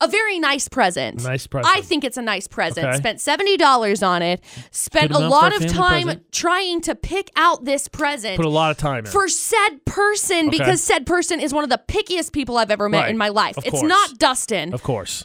A 0.00 0.08
very 0.08 0.38
nice 0.38 0.68
present. 0.68 1.22
Nice 1.24 1.46
present. 1.46 1.74
I 1.76 1.80
think 1.80 2.04
it's 2.04 2.16
a 2.16 2.22
nice 2.22 2.46
present. 2.48 2.86
Okay. 2.86 2.96
Spent 2.96 3.18
$70 3.20 4.06
on 4.06 4.22
it. 4.22 4.42
Spent 4.70 5.12
a 5.12 5.18
lot 5.18 5.54
of 5.54 5.66
time 5.66 6.04
present. 6.04 6.32
trying 6.32 6.80
to 6.82 6.94
pick 6.94 7.30
out 7.36 7.64
this 7.64 7.88
present. 7.88 8.36
Put 8.36 8.44
a 8.44 8.48
lot 8.50 8.70
of 8.70 8.76
time 8.76 9.04
in. 9.06 9.10
for 9.10 9.28
said 9.28 9.84
person 9.86 10.48
Okay. 10.48 10.58
because 10.58 10.82
said 10.82 11.06
person 11.06 11.40
is 11.40 11.54
one 11.54 11.64
of 11.64 11.70
the 11.70 11.80
pickiest 11.88 12.32
people 12.32 12.58
I've 12.58 12.70
ever 12.70 12.88
met 12.88 13.02
Right. 13.02 13.10
in 13.10 13.16
my 13.16 13.28
life. 13.28 13.56
Of 13.56 13.64
it's 13.64 13.70
course. 13.80 13.88
not 13.88 14.18
Dustin. 14.18 14.74
of 14.74 14.82
course. 14.82 15.24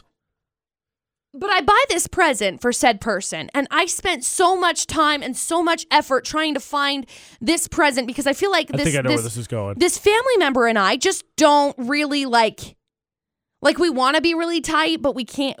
But 1.32 1.50
I 1.50 1.60
buy 1.60 1.80
this 1.88 2.08
present 2.08 2.60
for 2.60 2.72
said 2.72 3.00
person, 3.00 3.50
and 3.54 3.68
I 3.70 3.86
spent 3.86 4.24
so 4.24 4.56
much 4.56 4.88
time 4.88 5.22
and 5.22 5.36
so 5.36 5.62
much 5.62 5.86
effort 5.88 6.24
trying 6.24 6.54
to 6.54 6.60
find 6.60 7.06
this 7.40 7.68
present 7.68 8.08
because 8.08 8.26
I 8.26 8.32
feel 8.32 8.50
like 8.50 8.68
I 8.74 8.76
this 8.78 8.86
think 8.86 8.96
I 8.98 9.02
know 9.02 9.10
this, 9.10 9.18
where 9.18 9.22
this 9.24 9.36
is 9.36 9.46
going. 9.46 9.78
this 9.78 9.96
family 9.96 10.36
member 10.38 10.66
and 10.66 10.76
I 10.76 10.96
just 10.96 11.24
don't 11.36 11.76
really 11.78 12.24
like 12.26 12.74
like 13.62 13.78
we 13.78 13.90
want 13.90 14.16
to 14.16 14.22
be 14.22 14.34
really 14.34 14.60
tight, 14.60 15.02
but 15.02 15.14
we 15.14 15.24
can't. 15.24 15.58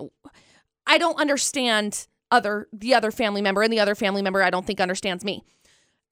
I 0.86 0.98
don't 0.98 1.20
understand 1.20 2.06
other 2.30 2.68
the 2.72 2.94
other 2.94 3.10
family 3.10 3.42
member, 3.42 3.62
and 3.62 3.72
the 3.72 3.80
other 3.80 3.94
family 3.94 4.22
member 4.22 4.42
I 4.42 4.50
don't 4.50 4.66
think 4.66 4.80
understands 4.80 5.24
me. 5.24 5.44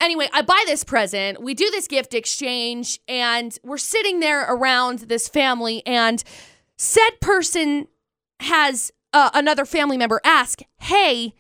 Anyway, 0.01 0.29
I 0.33 0.43
buy 0.43 0.63
this 0.67 0.85
present. 0.85 1.43
We 1.43 1.55
do 1.55 1.71
this 1.71 1.89
gift 1.89 2.15
exchange, 2.15 3.01
and 3.09 3.57
we're 3.65 3.79
sitting 3.79 4.21
there 4.21 4.43
around 4.43 5.01
this 5.01 5.29
family, 5.29 5.85
and 5.87 6.23
said 6.77 7.11
person 7.21 7.89
has 8.41 8.93
uh, 9.13 9.31
another 9.35 9.65
family 9.65 9.97
member 9.97 10.21
ask, 10.25 10.61
"Hey, 10.81 11.35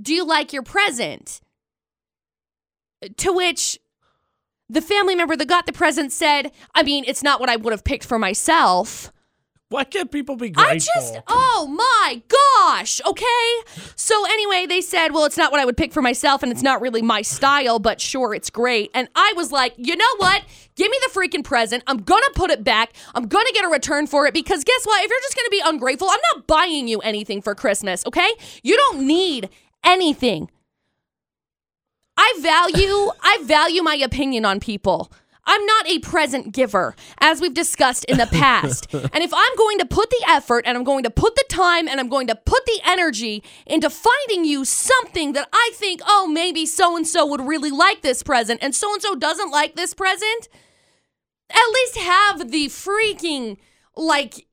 do 0.00 0.14
you 0.14 0.24
like 0.24 0.52
your 0.52 0.62
present?" 0.62 1.40
To 3.16 3.32
which 3.32 3.78
the 4.68 4.80
family 4.80 5.14
member 5.14 5.36
that 5.36 5.48
got 5.48 5.66
the 5.66 5.72
present 5.72 6.12
said, 6.12 6.52
"I 6.74 6.82
mean, 6.82 7.04
it's 7.06 7.22
not 7.22 7.40
what 7.40 7.48
I 7.48 7.56
would 7.56 7.72
have 7.72 7.84
picked 7.84 8.04
for 8.04 8.18
myself." 8.18 9.12
Why 9.70 9.84
can't 9.84 10.10
people 10.10 10.36
be 10.36 10.48
grateful? 10.48 10.74
I 10.74 10.78
just, 10.78 11.18
oh 11.28 11.66
my 11.68 12.22
gosh, 12.28 13.02
okay? 13.06 13.82
So, 13.96 14.24
anyway, 14.24 14.64
they 14.66 14.80
said, 14.80 15.08
well, 15.08 15.26
it's 15.26 15.36
not 15.36 15.52
what 15.52 15.60
I 15.60 15.66
would 15.66 15.76
pick 15.76 15.92
for 15.92 16.00
myself 16.00 16.42
and 16.42 16.50
it's 16.50 16.62
not 16.62 16.80
really 16.80 17.02
my 17.02 17.20
style, 17.20 17.78
but 17.78 18.00
sure, 18.00 18.34
it's 18.34 18.48
great. 18.48 18.90
And 18.94 19.08
I 19.14 19.34
was 19.36 19.52
like, 19.52 19.74
you 19.76 19.94
know 19.94 20.16
what? 20.16 20.42
Give 20.74 20.90
me 20.90 20.98
the 21.02 21.10
freaking 21.12 21.44
present. 21.44 21.82
I'm 21.86 21.98
gonna 21.98 22.30
put 22.34 22.50
it 22.50 22.64
back. 22.64 22.94
I'm 23.14 23.26
gonna 23.26 23.52
get 23.52 23.66
a 23.66 23.68
return 23.68 24.06
for 24.06 24.26
it 24.26 24.32
because 24.32 24.64
guess 24.64 24.86
what? 24.86 25.04
If 25.04 25.10
you're 25.10 25.20
just 25.20 25.36
gonna 25.36 25.50
be 25.50 25.62
ungrateful, 25.62 26.08
I'm 26.08 26.20
not 26.34 26.46
buying 26.46 26.88
you 26.88 27.00
anything 27.00 27.42
for 27.42 27.54
Christmas, 27.54 28.06
okay? 28.06 28.30
You 28.62 28.74
don't 28.74 29.06
need 29.06 29.50
anything. 29.84 30.50
I 32.16 32.38
value 32.40 33.10
I 33.22 33.38
value 33.42 33.82
my 33.82 33.96
opinion 33.96 34.46
on 34.46 34.60
people. 34.60 35.12
I'm 35.48 35.64
not 35.64 35.88
a 35.88 35.98
present 35.98 36.52
giver, 36.52 36.94
as 37.18 37.40
we've 37.40 37.54
discussed 37.54 38.04
in 38.04 38.18
the 38.18 38.26
past. 38.32 38.86
and 38.92 39.24
if 39.24 39.32
I'm 39.34 39.56
going 39.56 39.78
to 39.78 39.86
put 39.86 40.10
the 40.10 40.22
effort 40.28 40.64
and 40.66 40.76
I'm 40.76 40.84
going 40.84 41.02
to 41.04 41.10
put 41.10 41.34
the 41.34 41.44
time 41.48 41.88
and 41.88 41.98
I'm 41.98 42.08
going 42.08 42.26
to 42.28 42.36
put 42.36 42.66
the 42.66 42.80
energy 42.86 43.42
into 43.66 43.90
finding 43.90 44.44
you 44.44 44.64
something 44.64 45.32
that 45.32 45.48
I 45.52 45.70
think, 45.74 46.02
oh, 46.06 46.28
maybe 46.28 46.66
so 46.66 46.96
and 46.96 47.06
so 47.06 47.26
would 47.26 47.40
really 47.40 47.70
like 47.70 48.02
this 48.02 48.22
present 48.22 48.62
and 48.62 48.74
so 48.74 48.92
and 48.92 49.02
so 49.02 49.14
doesn't 49.14 49.50
like 49.50 49.74
this 49.74 49.94
present, 49.94 50.48
at 51.50 51.72
least 51.72 51.96
have 51.96 52.50
the 52.50 52.66
freaking 52.66 53.56
like 53.96 54.46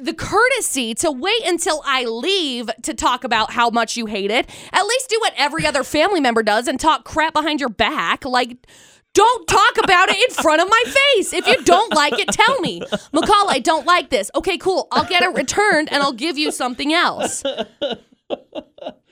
the 0.00 0.14
courtesy 0.14 0.94
to 0.94 1.10
wait 1.10 1.46
until 1.46 1.82
I 1.84 2.04
leave 2.04 2.70
to 2.82 2.94
talk 2.94 3.24
about 3.24 3.52
how 3.52 3.70
much 3.70 3.96
you 3.96 4.06
hate 4.06 4.30
it. 4.30 4.48
At 4.72 4.82
least 4.86 5.10
do 5.10 5.18
what 5.20 5.34
every 5.36 5.66
other 5.66 5.84
family 5.84 6.20
member 6.20 6.42
does 6.42 6.66
and 6.66 6.80
talk 6.80 7.04
crap 7.04 7.32
behind 7.34 7.60
your 7.60 7.68
back. 7.68 8.24
Like, 8.24 8.66
don't 9.14 9.46
talk 9.48 9.78
about 9.82 10.08
it 10.10 10.16
in 10.16 10.34
front 10.34 10.60
of 10.60 10.68
my 10.68 10.82
face. 10.84 11.32
If 11.32 11.46
you 11.46 11.62
don't 11.64 11.94
like 11.94 12.18
it, 12.18 12.28
tell 12.28 12.60
me. 12.60 12.80
McCall, 13.12 13.46
I 13.48 13.60
don't 13.60 13.86
like 13.86 14.10
this. 14.10 14.30
Okay, 14.34 14.58
cool. 14.58 14.88
I'll 14.92 15.04
get 15.06 15.22
it 15.22 15.32
returned 15.34 15.90
and 15.92 16.02
I'll 16.02 16.12
give 16.12 16.36
you 16.36 16.50
something 16.50 16.92
else. 16.92 17.42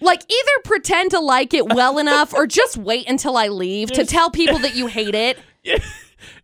Like, 0.00 0.22
either 0.28 0.50
pretend 0.64 1.12
to 1.12 1.20
like 1.20 1.54
it 1.54 1.72
well 1.72 1.98
enough 1.98 2.34
or 2.34 2.46
just 2.46 2.76
wait 2.76 3.08
until 3.08 3.36
I 3.36 3.48
leave 3.48 3.90
to 3.92 4.04
tell 4.04 4.30
people 4.30 4.58
that 4.58 4.74
you 4.74 4.86
hate 4.88 5.14
it. 5.14 5.38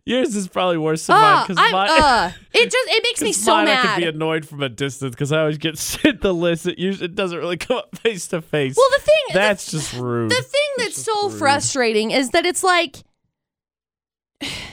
Yours 0.05 0.35
is 0.35 0.47
probably 0.47 0.77
worse 0.77 1.05
than 1.05 1.17
Uh, 1.17 1.19
mine 1.19 1.43
because 1.47 1.71
mine. 1.71 1.89
uh, 2.01 2.31
it 2.53 2.71
just 2.71 2.89
it 2.89 3.03
makes 3.03 3.21
me 3.21 3.27
'cause 3.33 3.43
so 3.43 3.51
mine 3.53 3.67
I 3.67 3.73
mad. 3.75 3.95
could 3.95 4.01
be 4.01 4.07
annoyed 4.07 4.47
from 4.47 4.63
a 4.63 4.69
distance 4.69 5.13
because 5.13 5.31
I 5.31 5.41
always 5.41 5.57
get 5.57 5.77
sent 5.77 6.21
the 6.21 6.33
list. 6.33 6.65
It 6.65 6.79
usually 6.79 7.05
it 7.05 7.15
doesn't 7.15 7.37
really 7.37 7.57
come 7.57 7.77
up 7.77 7.95
face 7.97 8.27
to 8.29 8.41
face. 8.41 8.75
Well, 8.75 8.89
the 8.97 9.03
thing 9.03 9.33
that's 9.33 9.69
just 9.69 9.93
rude. 9.93 10.31
The 10.31 10.41
thing 10.41 10.69
that's 10.77 11.01
so 11.03 11.29
frustrating 11.29 12.11
is 12.11 12.31
that 12.31 12.45
it's 12.45 12.63
like 12.63 13.03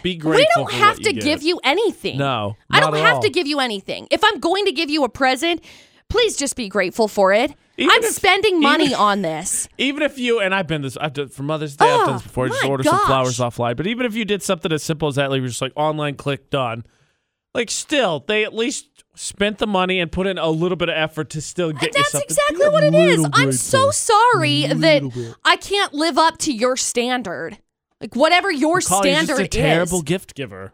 Be 0.02 0.14
grateful. 0.16 0.64
we 0.64 0.70
don't 0.73 0.73
have 0.75 0.99
to 1.00 1.14
you 1.14 1.20
give 1.20 1.42
you 1.42 1.61
anything. 1.64 2.18
No, 2.18 2.56
I 2.70 2.80
don't 2.80 2.94
have 2.94 3.16
all. 3.16 3.23
to 3.23 3.28
give 3.30 3.46
you 3.46 3.58
anything. 3.61 4.06
If 4.11 4.23
I'm 4.25 4.38
going 4.38 4.64
to 4.66 4.73
give 4.73 4.88
you 4.90 5.02
a 5.04 5.08
present, 5.08 5.62
please 6.08 6.37
just 6.37 6.54
be 6.56 6.68
grateful 6.68 7.08
for 7.08 7.32
it. 7.32 7.52
Even 7.78 7.90
I'm 7.92 8.04
if- 8.04 8.14
spending 8.14 8.61
money 8.61 8.85
even- 8.87 8.96
on 8.96 9.23
this. 9.23 9.68
Even 9.78 10.02
if 10.02 10.18
you 10.18 10.38
and 10.40 10.54
I've 10.54 10.66
been 10.68 10.82
this, 10.82 10.96
I've 10.96 11.12
done 11.12 11.28
for 11.28 11.42
Mother's 11.42 11.76
Day. 11.76 11.85
I've 11.85 11.99
done 12.00 12.08
Oh, 12.08 12.12
this 12.14 12.23
ah, 12.23 12.25
before. 12.25 12.49
Just 12.49 12.64
order 12.64 12.85
some 12.85 13.06
flowers 13.06 13.38
offline. 13.38 13.76
But 13.76 13.87
even 13.87 14.06
if 14.06 14.14
you 14.14 14.25
did 14.25 14.42
something 14.42 14.70
as 14.73 14.82
simple 14.82 15.08
as 15.08 15.16
that, 15.16 15.30
like 15.30 15.40
you're 15.40 15.49
just 15.49 15.61
like 15.62 15.73
online 15.76 16.14
click 16.14 16.49
done, 16.50 16.85
like 17.54 17.70
still 17.70 18.25
they 18.26 18.44
at 18.44 18.54
least 18.54 18.87
spent 19.14 19.58
the 19.58 19.66
money 19.66 19.99
and 19.99 20.12
put 20.12 20.26
in 20.26 20.38
a 20.38 20.49
little 20.49 20.76
bit 20.76 20.88
of 20.90 20.94
effort 20.96 21.30
to 21.30 21.40
still 21.40 21.73
get 21.73 21.87
you 21.87 21.90
That's 21.94 22.12
something. 22.12 22.26
exactly 22.28 22.68
what 22.68 22.85
it 22.85 22.94
is. 22.94 23.26
I'm 23.32 23.50
so 23.52 23.90
sorry 23.90 24.66
that 24.66 24.80
bit. 25.12 25.35
I 25.44 25.56
can't 25.56 25.92
live 25.92 26.16
up 26.18 26.38
to 26.38 26.52
your 26.52 26.76
standard. 26.76 27.58
Like 28.00 28.15
whatever 28.15 28.50
your 28.50 28.79
McCall, 28.81 29.05
you're 29.05 29.15
standard 29.15 29.38
just 29.38 29.41
a 29.41 29.49
terrible 29.49 29.99
is. 29.99 30.05
gift 30.05 30.35
giver. 30.35 30.73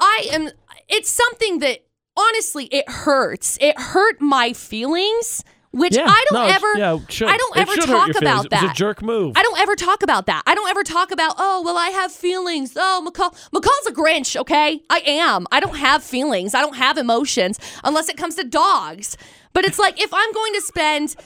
I 0.00 0.28
am 0.32 0.50
it's 0.88 1.10
something 1.10 1.58
that 1.60 1.84
honestly 2.16 2.66
it 2.66 2.88
hurts. 2.88 3.58
It 3.60 3.78
hurt 3.78 4.20
my 4.20 4.52
feelings, 4.52 5.44
which 5.72 5.94
Yeah, 5.96 6.06
I 6.06 6.24
don't 6.30 6.48
no, 6.48 6.54
ever 6.54 6.78
yeah, 6.78 6.94
it 6.96 7.12
should. 7.12 7.28
I 7.28 7.36
don't 7.36 7.56
It 7.56 7.60
ever 7.60 7.72
should 7.72 7.84
hurt 7.84 7.92
talk 7.94 8.06
your 8.08 8.14
feelings. 8.14 8.46
about 8.46 8.46
It 8.46 8.52
was 8.52 8.60
that. 8.62 8.70
a 8.72 8.74
jerk 8.74 9.02
move. 9.02 9.32
I 9.36 9.42
don't 9.42 9.58
ever 9.60 9.76
talk 9.76 10.02
about 10.02 10.26
that. 10.26 10.42
I 10.46 10.54
don't 10.54 10.68
ever 10.70 10.82
talk 10.84 11.10
about, 11.10 11.34
oh, 11.38 11.62
well, 11.64 11.76
I 11.76 11.88
have 11.90 12.10
feelings. 12.12 12.72
Oh, 12.76 13.06
McCall. 13.06 13.32
McCall's 13.50 13.86
a 13.86 13.92
Grinch, 13.92 14.34
okay? 14.40 14.80
I 14.90 15.00
am. 15.06 15.46
I 15.52 15.60
don't 15.60 15.76
have 15.76 16.02
feelings. 16.02 16.54
I 16.54 16.60
don't 16.60 16.76
have 16.76 16.96
emotions 16.96 17.58
unless 17.82 18.08
it 18.08 18.16
comes 18.16 18.34
to 18.36 18.44
dogs. 18.44 19.16
But 19.52 19.64
it's 19.64 19.78
like 19.78 20.00
if 20.00 20.12
I'm 20.14 20.32
going 20.32 20.52
to 20.54 20.60
spend 20.62 21.16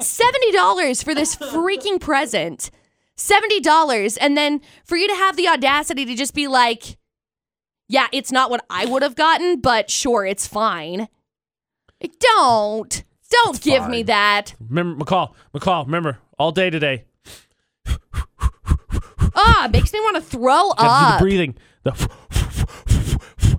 $70 0.00 1.04
for 1.04 1.14
this 1.14 1.36
freaking 1.36 2.00
present, 2.00 2.70
$70, 3.20 4.18
and 4.20 4.36
then 4.36 4.60
for 4.84 4.96
you 4.96 5.08
to 5.08 5.14
have 5.14 5.36
the 5.36 5.48
audacity 5.48 6.04
to 6.04 6.14
just 6.14 6.34
be 6.34 6.46
like, 6.48 6.96
yeah, 7.88 8.06
it's 8.12 8.30
not 8.32 8.50
what 8.50 8.64
I 8.70 8.86
would 8.86 9.02
have 9.02 9.16
gotten, 9.16 9.60
but 9.60 9.90
sure, 9.90 10.24
it's 10.24 10.46
fine. 10.46 11.08
Like, 12.00 12.18
don't. 12.18 13.04
Don't 13.30 13.56
It's 13.56 13.64
give 13.64 13.88
me 13.88 14.02
that. 14.04 14.54
Remember, 14.68 15.04
McCall, 15.04 15.34
McCall, 15.54 15.84
remember, 15.86 16.18
all 16.38 16.50
day 16.50 16.68
today. 16.70 17.04
Ah, 19.34 19.66
it 19.66 19.70
makes 19.70 19.92
me 19.92 20.00
want 20.00 20.16
to 20.16 20.22
throw 20.22 20.70
up. 20.76 21.18
the 21.18 21.24
breathing. 21.24 21.54
The 21.84 21.92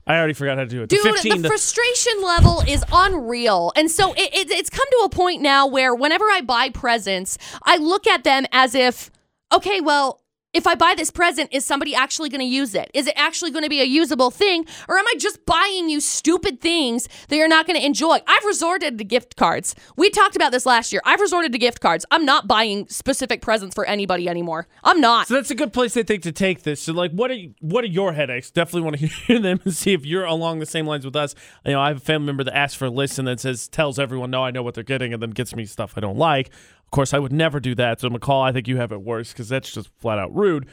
I 0.05 0.17
already 0.17 0.33
forgot 0.33 0.57
how 0.57 0.63
to 0.65 0.69
do 0.69 0.83
it. 0.83 0.89
Dude, 0.89 1.03
the 1.03 1.13
15, 1.13 1.31
the 1.37 1.41
the- 1.43 1.47
frustration 1.47 2.21
level 2.21 2.61
is 2.67 2.83
unreal. 2.91 3.71
And 3.77 3.89
so 3.89 4.13
it, 4.13 4.33
it, 4.33 4.51
it's 4.51 4.69
come 4.69 4.85
to 4.89 5.03
a 5.05 5.09
point 5.09 5.41
now 5.41 5.67
where 5.67 5.95
whenever 5.95 6.25
I 6.25 6.41
buy 6.41 6.69
presents, 6.69 7.37
I 7.63 7.77
look 7.77 8.07
at 8.07 8.23
them 8.25 8.45
as 8.51 8.75
if, 8.75 9.09
okay, 9.51 9.81
well, 9.81 10.21
if 10.53 10.67
I 10.67 10.75
buy 10.75 10.95
this 10.97 11.11
present, 11.11 11.53
is 11.53 11.65
somebody 11.65 11.95
actually 11.95 12.29
going 12.29 12.41
to 12.41 12.45
use 12.45 12.75
it? 12.75 12.91
Is 12.93 13.07
it 13.07 13.13
actually 13.15 13.51
going 13.51 13.63
to 13.63 13.69
be 13.69 13.79
a 13.79 13.85
usable 13.85 14.31
thing? 14.31 14.65
Or 14.89 14.97
am 14.97 15.07
I 15.07 15.13
just 15.17 15.45
buying 15.45 15.89
you 15.89 16.01
stupid 16.01 16.59
things 16.59 17.07
that 17.29 17.37
you're 17.37 17.47
not 17.47 17.65
going 17.67 17.79
to 17.79 17.85
enjoy? 17.85 18.19
I've 18.27 18.43
resorted 18.43 18.97
to 18.97 19.03
gift 19.05 19.37
cards. 19.37 19.75
We 19.95 20.09
talked 20.09 20.35
about 20.35 20.51
this 20.51 20.65
last 20.65 20.91
year. 20.91 21.01
I've 21.05 21.21
resorted 21.21 21.53
to 21.53 21.57
gift 21.57 21.79
cards. 21.79 22.05
I'm 22.11 22.25
not 22.25 22.47
buying 22.47 22.87
specific 22.89 23.41
presents 23.41 23.75
for 23.75 23.85
anybody 23.85 24.27
anymore. 24.27 24.67
I'm 24.83 24.99
not. 24.99 25.27
So 25.27 25.35
that's 25.35 25.51
a 25.51 25.55
good 25.55 25.71
place 25.71 25.95
I 25.95 26.03
think 26.03 26.23
to 26.23 26.33
take 26.33 26.63
this. 26.63 26.81
So 26.81 26.91
like, 26.91 27.11
what 27.11 27.31
are 27.31 27.37
what 27.61 27.85
are 27.85 27.87
your 27.87 28.11
headaches? 28.11 28.51
Definitely 28.51 28.81
want 28.81 28.99
to 28.99 29.07
hear 29.07 29.39
them 29.39 29.61
and 29.63 29.73
see 29.73 29.93
if 29.93 30.05
you're 30.05 30.25
along 30.25 30.59
the 30.59 30.65
same 30.65 30.85
lines 30.85 31.05
with 31.05 31.15
us. 31.15 31.33
You 31.65 31.73
know, 31.73 31.81
I 31.81 31.87
have 31.87 31.97
a 31.97 32.01
family 32.01 32.25
member 32.25 32.43
that 32.43 32.57
asks 32.57 32.75
for 32.75 32.85
a 32.85 32.89
list 32.89 33.17
and 33.19 33.27
then 33.27 33.37
says 33.37 33.69
tells 33.69 33.99
everyone, 33.99 34.31
"No, 34.31 34.43
I 34.43 34.51
know 34.51 34.63
what 34.63 34.73
they're 34.73 34.83
getting," 34.83 35.13
and 35.13 35.21
then 35.21 35.29
gets 35.29 35.55
me 35.55 35.65
stuff 35.65 35.93
I 35.95 36.01
don't 36.01 36.17
like. 36.17 36.49
Of 36.91 36.95
course, 36.95 37.13
I 37.13 37.19
would 37.19 37.31
never 37.31 37.61
do 37.61 37.73
that. 37.75 38.01
So 38.01 38.09
McCall, 38.09 38.43
I 38.43 38.51
think 38.51 38.67
you 38.67 38.75
have 38.75 38.91
it 38.91 39.01
worse 39.01 39.31
because 39.31 39.47
that's 39.47 39.71
just 39.71 39.87
flat 39.99 40.19
out 40.19 40.35
rude. 40.35 40.67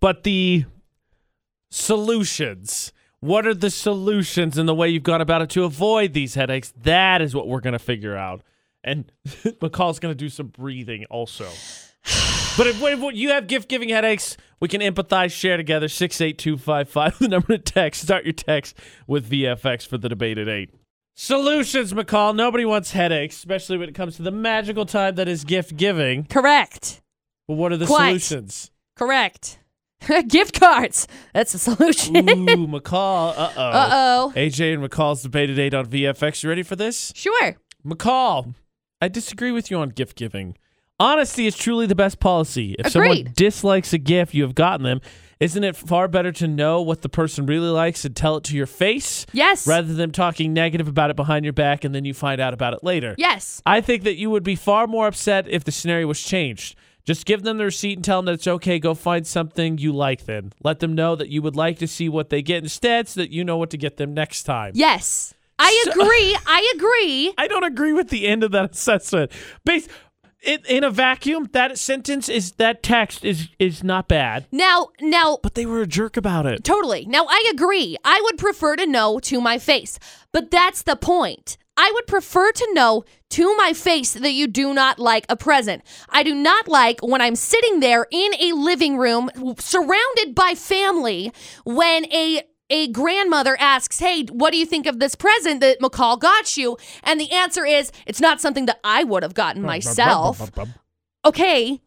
But 0.00 0.22
the 0.22 0.64
solutions. 1.70 2.90
What 3.20 3.46
are 3.46 3.52
the 3.52 3.68
solutions 3.68 4.56
and 4.56 4.66
the 4.66 4.74
way 4.74 4.88
you've 4.88 5.02
gone 5.02 5.20
about 5.20 5.42
it 5.42 5.50
to 5.50 5.64
avoid 5.64 6.14
these 6.14 6.36
headaches? 6.36 6.72
That 6.82 7.20
is 7.20 7.34
what 7.34 7.48
we're 7.48 7.60
going 7.60 7.74
to 7.74 7.78
figure 7.78 8.16
out. 8.16 8.44
And 8.82 9.12
McCall's 9.26 9.98
going 9.98 10.12
to 10.12 10.18
do 10.18 10.30
some 10.30 10.48
breathing 10.48 11.04
also. 11.10 11.48
But 12.56 12.68
if, 12.68 12.80
if 12.80 13.14
you 13.14 13.28
have 13.32 13.48
gift 13.48 13.68
giving 13.68 13.90
headaches, 13.90 14.38
we 14.60 14.68
can 14.68 14.80
empathize, 14.80 15.30
share 15.30 15.58
together. 15.58 15.88
68255, 15.88 17.18
the 17.18 17.28
number 17.28 17.48
to 17.48 17.58
text. 17.58 18.00
Start 18.00 18.24
your 18.24 18.32
text 18.32 18.78
with 19.06 19.30
VFX 19.30 19.86
for 19.86 19.98
the 19.98 20.08
debate 20.08 20.38
at 20.38 20.48
8. 20.48 20.70
Solutions, 21.18 21.94
McCall. 21.94 22.36
Nobody 22.36 22.66
wants 22.66 22.90
headaches, 22.90 23.36
especially 23.36 23.78
when 23.78 23.88
it 23.88 23.94
comes 23.94 24.16
to 24.16 24.22
the 24.22 24.30
magical 24.30 24.84
time 24.84 25.14
that 25.14 25.26
is 25.28 25.44
gift 25.44 25.74
giving. 25.74 26.24
Correct. 26.24 27.00
But 27.48 27.54
what 27.54 27.72
are 27.72 27.78
the 27.78 27.86
Quite. 27.86 28.20
solutions? 28.20 28.70
Correct. 28.96 29.58
gift 30.28 30.60
cards. 30.60 31.08
That's 31.32 31.52
the 31.52 31.58
solution. 31.58 32.16
Ooh, 32.16 32.66
McCall. 32.68 33.32
Uh 33.34 33.50
oh. 33.56 33.62
Uh 33.62 33.88
oh. 33.92 34.32
AJ 34.36 34.74
and 34.74 34.82
McCall's 34.84 35.22
debate 35.22 35.48
at 35.48 35.58
8 35.58 35.72
on 35.72 35.86
VFX. 35.86 36.42
You 36.42 36.50
ready 36.50 36.62
for 36.62 36.76
this? 36.76 37.14
Sure. 37.16 37.56
McCall, 37.82 38.54
I 39.00 39.08
disagree 39.08 39.52
with 39.52 39.70
you 39.70 39.78
on 39.78 39.88
gift 39.88 40.18
giving. 40.18 40.58
Honesty 41.00 41.46
is 41.46 41.56
truly 41.56 41.86
the 41.86 41.94
best 41.94 42.20
policy. 42.20 42.76
If 42.78 42.92
someone 42.92 43.32
dislikes 43.34 43.94
a 43.94 43.98
gift 43.98 44.34
you 44.34 44.42
have 44.42 44.54
gotten 44.54 44.84
them, 44.84 45.00
isn't 45.40 45.64
it 45.64 45.76
far 45.76 46.08
better 46.08 46.32
to 46.32 46.48
know 46.48 46.80
what 46.80 47.02
the 47.02 47.08
person 47.08 47.46
really 47.46 47.68
likes 47.68 48.04
and 48.04 48.16
tell 48.16 48.36
it 48.36 48.44
to 48.44 48.56
your 48.56 48.66
face 48.66 49.26
Yes. 49.32 49.66
rather 49.66 49.92
than 49.94 50.10
talking 50.12 50.52
negative 50.52 50.88
about 50.88 51.10
it 51.10 51.16
behind 51.16 51.44
your 51.44 51.52
back 51.52 51.84
and 51.84 51.94
then 51.94 52.04
you 52.04 52.14
find 52.14 52.40
out 52.40 52.54
about 52.54 52.72
it 52.74 52.82
later? 52.82 53.14
yes. 53.18 53.60
I 53.66 53.80
think 53.80 54.04
that 54.04 54.16
you 54.16 54.30
would 54.30 54.42
be 54.44 54.54
far 54.56 54.86
more 54.86 55.06
upset 55.06 55.46
if 55.48 55.64
the 55.64 55.72
scenario 55.72 56.06
was 56.06 56.22
changed. 56.22 56.76
Just 57.04 57.24
give 57.26 57.42
them 57.44 57.58
the 57.58 57.64
receipt 57.66 57.96
and 57.98 58.04
tell 58.04 58.18
them 58.18 58.26
that 58.26 58.32
it's 58.32 58.46
okay. 58.48 58.80
Go 58.80 58.92
find 58.94 59.24
something 59.26 59.78
you 59.78 59.92
like 59.92 60.24
then. 60.24 60.52
Let 60.64 60.80
them 60.80 60.94
know 60.96 61.14
that 61.14 61.28
you 61.28 61.40
would 61.42 61.54
like 61.54 61.78
to 61.78 61.86
see 61.86 62.08
what 62.08 62.30
they 62.30 62.42
get 62.42 62.64
instead 62.64 63.06
so 63.06 63.20
that 63.20 63.30
you 63.30 63.44
know 63.44 63.56
what 63.56 63.70
to 63.70 63.76
get 63.76 63.96
them 63.96 64.12
next 64.12 64.42
time. 64.42 64.72
Yes. 64.74 65.32
I 65.58 65.82
So- 65.84 65.92
agree. 65.92 66.36
I 66.46 66.72
agree. 66.74 67.32
I 67.38 67.46
don't 67.46 67.62
agree 67.64 67.92
with 67.92 68.08
the 68.08 68.26
end 68.26 68.42
of 68.42 68.50
that 68.50 68.72
assessment. 68.72 69.30
Base 69.64 69.86
in, 70.42 70.60
in 70.68 70.84
a 70.84 70.90
vacuum, 70.90 71.48
that 71.52 71.78
sentence 71.78 72.28
is 72.28 72.52
that 72.52 72.82
text 72.82 73.24
is 73.24 73.48
is 73.58 73.82
not 73.82 74.08
bad, 74.08 74.46
Now, 74.52 74.88
now, 75.00 75.38
but 75.42 75.54
they 75.54 75.66
were 75.66 75.82
a 75.82 75.86
jerk 75.86 76.16
about 76.16 76.46
it. 76.46 76.62
totally. 76.64 77.06
Now, 77.06 77.26
I 77.28 77.50
agree. 77.52 77.96
I 78.04 78.20
would 78.24 78.38
prefer 78.38 78.76
to 78.76 78.86
know 78.86 79.18
to 79.20 79.40
my 79.40 79.58
face, 79.58 79.98
but 80.32 80.50
that's 80.50 80.82
the 80.82 80.96
point. 80.96 81.56
I 81.78 81.90
would 81.94 82.06
prefer 82.06 82.52
to 82.52 82.68
know 82.72 83.04
to 83.30 83.54
my 83.56 83.74
face 83.74 84.14
that 84.14 84.32
you 84.32 84.46
do 84.46 84.72
not 84.72 84.98
like 84.98 85.26
a 85.28 85.36
present. 85.36 85.82
I 86.08 86.22
do 86.22 86.34
not 86.34 86.68
like 86.68 87.00
when 87.02 87.20
I'm 87.20 87.36
sitting 87.36 87.80
there 87.80 88.06
in 88.10 88.32
a 88.40 88.52
living 88.52 88.96
room 88.96 89.30
surrounded 89.58 90.34
by 90.34 90.54
family 90.54 91.32
when 91.64 92.06
a 92.12 92.42
a 92.70 92.88
grandmother 92.88 93.56
asks, 93.60 93.98
"Hey, 94.00 94.24
what 94.24 94.50
do 94.52 94.58
you 94.58 94.66
think 94.66 94.86
of 94.86 94.98
this 94.98 95.14
present 95.14 95.60
that 95.60 95.80
McCall 95.80 96.18
got 96.18 96.56
you?" 96.56 96.76
And 97.02 97.20
the 97.20 97.30
answer 97.32 97.64
is, 97.64 97.92
"It's 98.06 98.20
not 98.20 98.40
something 98.40 98.66
that 98.66 98.80
I 98.82 99.04
would 99.04 99.22
have 99.22 99.34
gotten 99.34 99.62
myself." 99.62 100.50
Okay, 101.24 101.80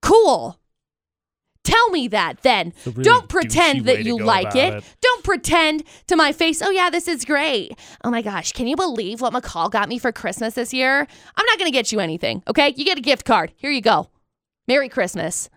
cool. 0.00 0.58
Tell 1.64 1.90
me 1.90 2.08
that 2.08 2.42
then. 2.42 2.72
Really 2.84 3.04
Don't 3.04 3.28
pretend 3.28 3.84
that 3.84 4.04
you 4.04 4.18
like 4.18 4.56
it. 4.56 4.74
it. 4.74 4.84
Don't 5.00 5.22
pretend 5.22 5.84
to 6.08 6.16
my 6.16 6.32
face, 6.32 6.60
oh 6.60 6.70
yeah, 6.70 6.90
this 6.90 7.06
is 7.06 7.24
great. 7.24 7.78
Oh 8.02 8.10
my 8.10 8.20
gosh, 8.20 8.50
can 8.52 8.66
you 8.66 8.74
believe 8.74 9.20
what 9.20 9.32
McCall 9.32 9.70
got 9.70 9.88
me 9.88 9.98
for 9.98 10.10
Christmas 10.10 10.54
this 10.54 10.74
year? 10.74 11.06
I'm 11.36 11.46
not 11.46 11.58
going 11.58 11.70
to 11.70 11.72
get 11.72 11.92
you 11.92 12.00
anything, 12.00 12.42
okay? 12.48 12.74
You 12.76 12.84
get 12.84 12.98
a 12.98 13.02
gift 13.02 13.24
card. 13.24 13.52
Here 13.56 13.70
you 13.70 13.80
go. 13.80 14.08
Merry 14.66 14.88
Christmas. 14.88 15.48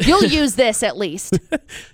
You'll 0.00 0.24
use 0.24 0.54
this 0.56 0.82
at 0.82 0.96
least. 0.96 1.38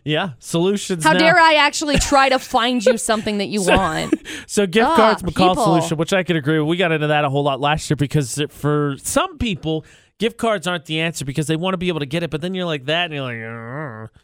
Yeah, 0.05 0.31
solutions. 0.39 1.05
How 1.05 1.13
now. 1.13 1.19
dare 1.19 1.39
I 1.39 1.55
actually 1.55 1.99
try 1.99 2.29
to 2.31 2.39
find 2.39 2.85
you 2.85 2.97
something 2.97 3.39
that 3.39 3.49
you 3.49 3.61
So- 3.65 3.77
want? 3.77 4.15
So 4.47 4.67
gift 4.67 4.89
Ah, 4.89 4.97
cards, 4.97 5.23
McCall 5.23 5.51
people. 5.51 5.65
solution, 5.65 5.97
which 5.99 6.13
I 6.13 6.23
could 6.23 6.37
agree 6.37 6.59
with. 6.59 6.67
We 6.69 6.77
got 6.77 6.91
into 6.93 7.07
that 7.09 7.25
a 7.25 7.31
whole 7.31 7.43
lot 7.45 7.61
last 7.61 7.89
year 7.91 7.97
because 7.97 8.43
for 8.51 8.97
some 9.03 9.39
people, 9.39 9.85
gift 10.19 10.39
cards 10.39 10.67
aren't 10.67 10.87
the 10.87 11.01
answer 11.01 11.25
because 11.25 11.47
they 11.47 11.57
want 11.57 11.75
to 11.75 11.79
be 11.79 11.89
able 11.89 12.01
to 12.01 12.07
get 12.07 12.23
it, 12.23 12.31
but 12.31 12.41
then 12.41 12.55
you're 12.55 12.65
like 12.65 12.87
that 12.87 13.13
and 13.13 13.15
you're 13.15 13.23
like. 13.23 14.11
"Ugh." 14.11 14.21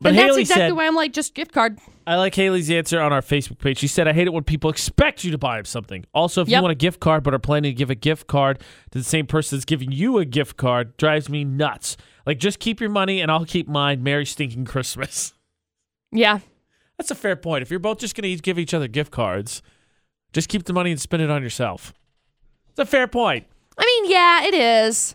But 0.00 0.10
and 0.10 0.18
Haley 0.18 0.28
that's 0.28 0.38
exactly 0.38 0.68
said, 0.68 0.76
why 0.76 0.86
I'm 0.86 0.94
like, 0.94 1.12
just 1.12 1.34
gift 1.34 1.52
card. 1.52 1.78
I 2.06 2.16
like 2.16 2.34
Haley's 2.34 2.70
answer 2.70 3.00
on 3.00 3.12
our 3.12 3.20
Facebook 3.20 3.58
page. 3.58 3.78
She 3.78 3.86
said, 3.86 4.08
I 4.08 4.14
hate 4.14 4.26
it 4.26 4.32
when 4.32 4.44
people 4.44 4.70
expect 4.70 5.24
you 5.24 5.30
to 5.30 5.38
buy 5.38 5.56
them 5.56 5.66
something. 5.66 6.06
Also, 6.14 6.40
if 6.40 6.48
you 6.48 6.60
want 6.60 6.72
a 6.72 6.74
gift 6.74 7.00
card 7.00 7.22
but 7.22 7.34
are 7.34 7.38
planning 7.38 7.72
to 7.72 7.74
give 7.76 7.90
a 7.90 7.94
gift 7.94 8.26
card 8.26 8.60
to 8.92 8.98
the 8.98 9.04
same 9.04 9.26
person 9.26 9.58
that's 9.58 9.66
giving 9.66 9.92
you 9.92 10.16
a 10.16 10.24
gift 10.24 10.56
card, 10.56 10.96
drives 10.96 11.28
me 11.28 11.44
nuts. 11.44 11.98
Like, 12.24 12.38
just 12.38 12.60
keep 12.60 12.80
your 12.80 12.88
money 12.90 13.20
and 13.20 13.30
I'll 13.30 13.44
keep 13.44 13.68
mine. 13.68 14.02
Merry 14.02 14.24
stinking 14.26 14.64
Christmas. 14.64 15.34
Yeah. 16.12 16.40
That's 16.98 17.12
a 17.12 17.14
fair 17.14 17.36
point. 17.36 17.62
If 17.62 17.70
you're 17.70 17.78
both 17.78 17.98
just 17.98 18.16
going 18.16 18.36
to 18.36 18.42
give 18.42 18.58
each 18.58 18.74
other 18.74 18.88
gift 18.88 19.12
cards, 19.12 19.62
just 20.32 20.48
keep 20.48 20.64
the 20.64 20.72
money 20.72 20.90
and 20.90 21.00
spend 21.00 21.22
it 21.22 21.30
on 21.30 21.40
yourself. 21.40 21.94
It's 22.70 22.80
a 22.80 22.84
fair 22.84 23.06
point. 23.06 23.46
I 23.78 23.86
mean, 23.86 24.10
yeah, 24.10 24.42
it 24.42 24.54
is. 24.54 25.14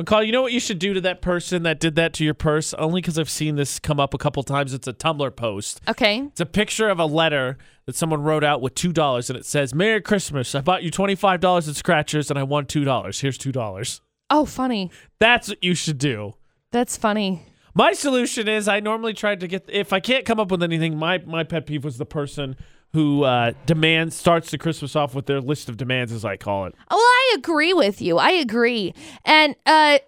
McCall, 0.00 0.24
you 0.24 0.32
know 0.32 0.40
what 0.40 0.52
you 0.52 0.60
should 0.60 0.78
do 0.78 0.94
to 0.94 1.00
that 1.02 1.20
person 1.20 1.64
that 1.64 1.78
did 1.78 1.96
that 1.96 2.14
to 2.14 2.24
your 2.24 2.32
purse? 2.34 2.72
Only 2.74 3.02
because 3.02 3.18
I've 3.18 3.28
seen 3.28 3.56
this 3.56 3.78
come 3.78 4.00
up 4.00 4.14
a 4.14 4.18
couple 4.18 4.42
times. 4.42 4.72
It's 4.72 4.88
a 4.88 4.92
Tumblr 4.94 5.36
post. 5.36 5.82
Okay. 5.86 6.20
It's 6.20 6.40
a 6.40 6.46
picture 6.46 6.88
of 6.88 6.98
a 6.98 7.04
letter 7.04 7.58
that 7.84 7.94
someone 7.94 8.22
wrote 8.22 8.42
out 8.42 8.62
with 8.62 8.74
two 8.74 8.92
dollars, 8.92 9.28
and 9.28 9.38
it 9.38 9.44
says, 9.44 9.74
"Merry 9.74 10.00
Christmas! 10.00 10.54
I 10.54 10.62
bought 10.62 10.82
you 10.82 10.90
twenty 10.90 11.14
five 11.14 11.40
dollars 11.40 11.68
in 11.68 11.74
scratchers, 11.74 12.30
and 12.30 12.38
I 12.38 12.42
won 12.42 12.64
two 12.66 12.84
dollars. 12.84 13.20
Here's 13.20 13.36
two 13.36 13.52
dollars." 13.52 14.00
Oh, 14.30 14.46
funny. 14.46 14.90
That's 15.18 15.48
what 15.48 15.62
you 15.62 15.74
should 15.74 15.98
do. 15.98 16.34
That's 16.70 16.96
funny. 16.96 17.46
My 17.74 17.92
solution 17.92 18.48
is 18.48 18.68
I 18.68 18.80
normally 18.80 19.12
try 19.12 19.34
to 19.34 19.46
get 19.46 19.68
if 19.68 19.92
I 19.92 20.00
can't 20.00 20.24
come 20.24 20.40
up 20.40 20.50
with 20.50 20.62
anything. 20.62 20.96
My 20.96 21.18
my 21.18 21.44
pet 21.44 21.66
peeve 21.66 21.84
was 21.84 21.98
the 21.98 22.06
person 22.06 22.56
who 22.92 23.24
uh, 23.24 23.52
demands 23.66 24.14
starts 24.14 24.50
the 24.50 24.58
Christmas 24.58 24.94
off 24.94 25.14
with 25.14 25.26
their 25.26 25.40
list 25.40 25.68
of 25.68 25.76
demands, 25.76 26.12
as 26.12 26.24
I 26.24 26.36
call 26.36 26.66
it. 26.66 26.74
Well, 26.90 27.00
I 27.32 27.36
agree 27.38 27.72
with 27.72 28.00
you. 28.02 28.18
I 28.18 28.30
agree. 28.30 28.94
And 29.24 29.54
uh 29.66 29.98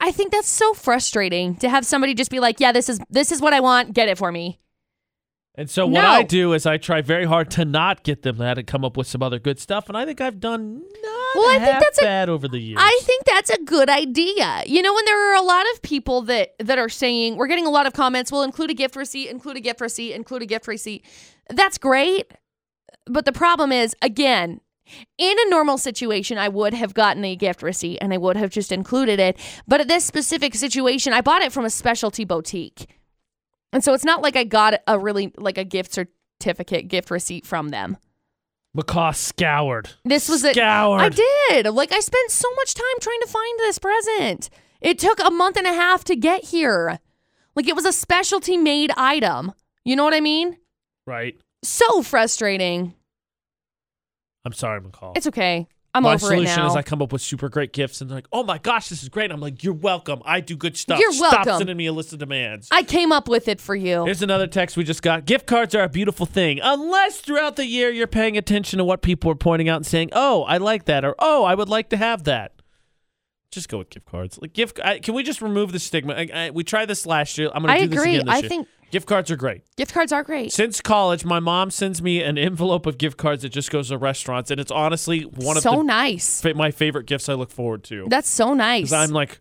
I 0.00 0.12
think 0.12 0.32
that's 0.32 0.48
so 0.48 0.74
frustrating 0.74 1.54
to 1.56 1.68
have 1.70 1.86
somebody 1.86 2.12
just 2.14 2.30
be 2.30 2.38
like, 2.40 2.60
"Yeah, 2.60 2.72
this 2.72 2.88
is 2.88 3.00
this 3.08 3.32
is 3.32 3.40
what 3.40 3.52
I 3.54 3.60
want. 3.60 3.94
Get 3.94 4.08
it 4.08 4.18
for 4.18 4.30
me." 4.30 4.60
And 5.56 5.70
so 5.70 5.86
what 5.86 6.02
No. 6.02 6.08
I 6.08 6.22
do 6.24 6.52
is 6.52 6.66
I 6.66 6.78
try 6.78 7.00
very 7.00 7.24
hard 7.24 7.48
to 7.52 7.64
not 7.64 8.02
get 8.02 8.22
them 8.22 8.38
that 8.38 8.58
and 8.58 8.66
come 8.66 8.84
up 8.84 8.96
with 8.96 9.06
some 9.06 9.22
other 9.22 9.38
good 9.38 9.60
stuff. 9.60 9.88
And 9.88 9.96
I 9.96 10.04
think 10.04 10.20
I've 10.20 10.40
done 10.40 10.82
not 11.02 11.34
Well, 11.36 11.48
I 11.48 11.58
think 11.64 11.78
that's 11.80 11.98
a- 11.98 12.04
bad 12.04 12.28
over 12.28 12.48
the 12.48 12.58
years. 12.58 12.78
I 12.82 13.00
think 13.04 13.24
that's 13.24 13.50
a 13.50 13.62
good 13.62 13.88
idea. 13.88 14.64
You 14.66 14.82
know, 14.82 14.92
when 14.92 15.04
there 15.04 15.30
are 15.32 15.36
a 15.36 15.42
lot 15.46 15.64
of 15.72 15.80
people 15.82 16.22
that 16.22 16.54
that 16.58 16.78
are 16.78 16.88
saying 16.88 17.36
we're 17.36 17.46
getting 17.46 17.66
a 17.66 17.70
lot 17.70 17.86
of 17.86 17.92
comments, 17.92 18.30
we'll 18.32 18.42
include 18.42 18.70
a 18.70 18.74
gift 18.74 18.96
receipt, 18.96 19.28
include 19.30 19.56
a 19.56 19.60
gift 19.60 19.80
receipt, 19.80 20.12
include 20.12 20.42
a 20.42 20.46
gift 20.46 20.66
receipt. 20.66 21.04
That's 21.48 21.78
great. 21.78 22.32
But 23.06 23.24
the 23.26 23.32
problem 23.32 23.70
is, 23.70 23.94
again, 24.02 24.60
in 25.18 25.36
a 25.38 25.50
normal 25.50 25.78
situation, 25.78 26.38
I 26.38 26.48
would 26.48 26.74
have 26.74 26.94
gotten 26.94 27.24
a 27.24 27.36
gift 27.36 27.62
receipt 27.62 27.98
and 28.00 28.12
I 28.12 28.18
would 28.18 28.36
have 28.36 28.50
just 28.50 28.72
included 28.72 29.20
it. 29.20 29.38
But 29.66 29.80
at 29.80 29.88
this 29.88 30.04
specific 30.04 30.54
situation, 30.54 31.12
I 31.12 31.20
bought 31.20 31.42
it 31.42 31.52
from 31.52 31.64
a 31.64 31.70
specialty 31.70 32.24
boutique. 32.24 32.88
And 33.72 33.82
so 33.82 33.92
it's 33.92 34.04
not 34.04 34.22
like 34.22 34.36
I 34.36 34.44
got 34.44 34.80
a 34.86 34.98
really 34.98 35.32
like 35.36 35.58
a 35.58 35.64
gift 35.64 35.92
certificate, 35.92 36.88
gift 36.88 37.10
receipt 37.10 37.46
from 37.46 37.70
them. 37.70 37.96
McCall 38.76 39.14
scoured. 39.14 39.90
This 40.04 40.28
was 40.28 40.44
a 40.44 40.52
scoured. 40.52 41.00
I 41.00 41.08
did. 41.08 41.66
Like 41.66 41.92
I 41.92 42.00
spent 42.00 42.30
so 42.30 42.52
much 42.56 42.74
time 42.74 43.00
trying 43.00 43.20
to 43.20 43.28
find 43.28 43.58
this 43.60 43.78
present. 43.78 44.50
It 44.80 44.98
took 44.98 45.20
a 45.20 45.30
month 45.30 45.56
and 45.56 45.66
a 45.66 45.72
half 45.72 46.04
to 46.04 46.16
get 46.16 46.44
here. 46.44 46.98
Like 47.54 47.68
it 47.68 47.76
was 47.76 47.84
a 47.84 47.92
specialty 47.92 48.56
made 48.56 48.90
item. 48.96 49.52
You 49.84 49.96
know 49.96 50.04
what 50.04 50.14
I 50.14 50.20
mean? 50.20 50.58
Right. 51.06 51.36
So 51.62 52.02
frustrating. 52.02 52.94
I'm 54.44 54.52
sorry, 54.52 54.80
McCall. 54.80 55.16
It's 55.16 55.26
okay. 55.28 55.66
I'm 55.96 56.02
My 56.02 56.14
over 56.14 56.26
it 56.26 56.38
solution 56.38 56.56
now. 56.56 56.66
is 56.66 56.74
I 56.74 56.82
come 56.82 57.00
up 57.02 57.12
with 57.12 57.22
super 57.22 57.48
great 57.48 57.72
gifts 57.72 58.00
and 58.00 58.10
they're 58.10 58.16
like, 58.16 58.26
oh 58.32 58.42
my 58.42 58.58
gosh, 58.58 58.88
this 58.88 59.04
is 59.04 59.08
great. 59.08 59.30
I'm 59.30 59.38
like, 59.40 59.62
you're 59.62 59.72
welcome. 59.72 60.20
I 60.24 60.40
do 60.40 60.56
good 60.56 60.76
stuff. 60.76 60.98
You're 60.98 61.12
Stop 61.12 61.46
welcome. 61.46 61.58
sending 61.58 61.76
me 61.76 61.86
a 61.86 61.92
list 61.92 62.12
of 62.12 62.18
demands. 62.18 62.66
I 62.72 62.82
came 62.82 63.12
up 63.12 63.28
with 63.28 63.46
it 63.46 63.60
for 63.60 63.76
you. 63.76 64.04
Here's 64.04 64.20
another 64.20 64.48
text 64.48 64.76
we 64.76 64.82
just 64.82 65.02
got. 65.02 65.24
Gift 65.24 65.46
cards 65.46 65.72
are 65.72 65.84
a 65.84 65.88
beautiful 65.88 66.26
thing, 66.26 66.58
unless 66.60 67.20
throughout 67.20 67.54
the 67.54 67.64
year 67.66 67.90
you're 67.90 68.08
paying 68.08 68.36
attention 68.36 68.78
to 68.78 68.84
what 68.84 69.02
people 69.02 69.30
are 69.30 69.36
pointing 69.36 69.68
out 69.68 69.76
and 69.76 69.86
saying, 69.86 70.10
"Oh, 70.12 70.42
I 70.42 70.56
like 70.56 70.86
that," 70.86 71.04
or 71.04 71.14
"Oh, 71.20 71.44
I 71.44 71.54
would 71.54 71.68
like 71.68 71.90
to 71.90 71.96
have 71.96 72.24
that." 72.24 72.50
Just 73.54 73.68
go 73.68 73.78
with 73.78 73.90
gift 73.90 74.06
cards. 74.06 74.38
Like 74.40 74.52
gift, 74.52 74.80
I, 74.84 74.98
can 74.98 75.14
we 75.14 75.22
just 75.22 75.40
remove 75.40 75.72
the 75.72 75.78
stigma? 75.78 76.14
I, 76.14 76.28
I, 76.34 76.50
we 76.50 76.64
tried 76.64 76.86
this 76.86 77.06
last 77.06 77.38
year. 77.38 77.50
I'm 77.54 77.62
going 77.62 77.74
I 77.74 77.78
to 77.80 77.86
do 77.86 77.94
this 77.94 78.02
again 78.04 78.26
this 78.26 78.34
I 78.34 78.38
year. 78.38 78.48
think 78.48 78.68
gift 78.90 79.06
cards 79.06 79.30
are 79.30 79.36
great. 79.36 79.62
gift 79.76 79.92
cards 79.94 80.12
are 80.12 80.22
great. 80.22 80.52
Since 80.52 80.80
college, 80.80 81.24
my 81.24 81.40
mom 81.40 81.70
sends 81.70 82.02
me 82.02 82.22
an 82.22 82.36
envelope 82.38 82.86
of 82.86 82.98
gift 82.98 83.16
cards 83.16 83.42
that 83.42 83.48
just 83.50 83.70
goes 83.70 83.88
to 83.88 83.98
restaurants, 83.98 84.50
and 84.50 84.60
it's 84.60 84.70
honestly 84.70 85.22
one 85.22 85.56
of 85.56 85.62
so 85.62 85.76
the, 85.76 85.82
nice. 85.82 86.40
fa- 86.40 86.54
my 86.54 86.70
favorite 86.70 87.06
gifts 87.06 87.28
I 87.28 87.34
look 87.34 87.50
forward 87.50 87.84
to. 87.84 88.06
That's 88.08 88.28
so 88.28 88.54
nice. 88.54 88.92
I'm 88.92 89.10
like, 89.10 89.40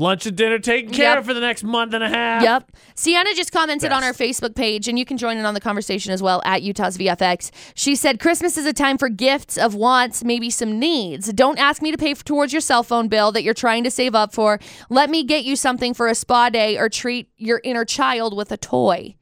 lunch 0.00 0.26
and 0.26 0.36
dinner 0.36 0.58
taken 0.58 0.90
care 0.92 1.10
Yep. 1.10 1.18
of 1.18 1.24
for 1.26 1.34
the 1.34 1.40
next 1.40 1.62
month 1.64 1.92
and 1.94 2.02
a 2.04 2.08
half. 2.08 2.42
Yep. 2.42 2.72
Sienna 2.94 3.34
just 3.34 3.52
commented 3.52 3.92
on 3.92 4.02
our 4.04 4.12
Facebook 4.12 4.54
page, 4.54 4.88
and 4.88 4.98
you 4.98 5.04
can 5.04 5.16
join 5.16 5.36
in 5.36 5.44
on 5.44 5.54
the 5.54 5.60
conversation 5.60 6.12
as 6.12 6.22
well 6.22 6.40
at 6.44 6.62
Utah's 6.62 6.96
VFX. 6.96 7.50
She 7.74 7.94
said, 7.94 8.20
Christmas 8.20 8.56
is 8.56 8.66
a 8.66 8.72
time 8.72 8.98
for 8.98 9.08
gifts 9.08 9.58
of 9.58 9.74
wants, 9.74 10.22
maybe 10.24 10.50
some 10.50 10.78
needs. 10.78 11.32
Don't 11.32 11.58
ask 11.58 11.82
me 11.82 11.90
to 11.90 11.98
pay 11.98 12.14
for, 12.14 12.24
towards 12.24 12.52
your 12.52 12.60
cell 12.60 12.82
phone 12.82 13.08
bill 13.08 13.32
that 13.32 13.42
you're 13.42 13.54
trying 13.54 13.84
to 13.84 13.90
save 13.90 14.14
up 14.14 14.32
for. 14.32 14.58
Let 14.90 15.10
me 15.10 15.24
get 15.24 15.44
you 15.44 15.56
something 15.56 15.94
for 15.94 16.08
a 16.08 16.14
spa 16.14 16.48
day 16.50 16.78
or 16.78 16.88
treat 16.88 17.30
your 17.36 17.60
inner 17.64 17.84
child 17.84 18.36
with 18.36 18.50
a 18.52 18.56
toy. 18.56 19.16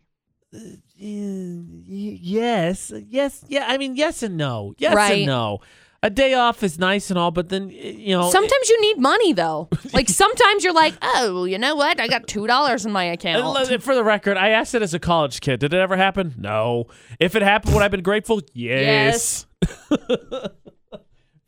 Uh, 0.54 0.59
yes, 0.99 2.92
yes, 3.09 3.45
yeah. 3.49 3.66
I 3.68 3.78
mean, 3.78 3.97
yes 3.97 4.23
and 4.23 4.37
no. 4.37 4.75
Yes 4.78 4.95
Right. 4.95 5.18
and 5.18 5.26
no. 5.26 5.61
A 6.07 6.11
day 6.11 6.35
off 6.35 6.63
is 6.63 6.79
nice 6.79 7.11
and 7.11 7.19
all, 7.19 7.33
but 7.33 7.49
then 7.49 7.69
you 7.69 8.17
know, 8.17 8.31
Sometimes 8.31 8.69
you 8.69 8.81
need 8.81 8.99
money, 8.99 9.33
though. 9.33 9.69
Like 9.93 10.09
sometimes 10.09 10.63
you're 10.63 10.73
like, 10.73 10.95
oh, 11.02 11.47
you 11.47 11.59
know 11.59 11.75
what? 11.75 12.00
I 12.00 12.07
got 12.07 12.26
$2 12.26 12.87
in 12.87 12.93
my 12.93 13.04
account. 13.04 13.83
for 13.83 13.95
the 13.95 14.04
record, 14.04 14.37
I 14.37 14.50
asked 14.50 14.75
it 14.75 14.83
as 14.83 14.95
a 14.95 15.00
college 15.00 15.41
kid. 15.41 15.59
Did 15.59 15.75
it 15.75 15.78
ever 15.78 15.97
happen? 15.97 16.35
No. 16.39 16.87
If 17.19 17.35
it 17.35 17.43
happened, 17.43 17.75
would 17.75 17.80
I 17.80 17.85
have 17.85 17.91
been 17.91 18.02
grateful? 18.02 18.41
Yes. 18.52 19.47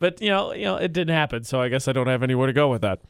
but 0.01 0.21
you 0.21 0.31
know, 0.31 0.53
you 0.55 0.65
know, 0.65 0.77
it 0.77 0.93
didn't 0.93 1.15
happen, 1.15 1.45
so 1.45 1.61
I 1.61 1.69
guess 1.69 1.87
I 1.87 1.93
don't 1.93 2.09
have 2.09 2.25
anywhere 2.25 2.49
to 2.49 2.53
go 2.53 2.69
with 2.69 2.83
that. 2.83 3.01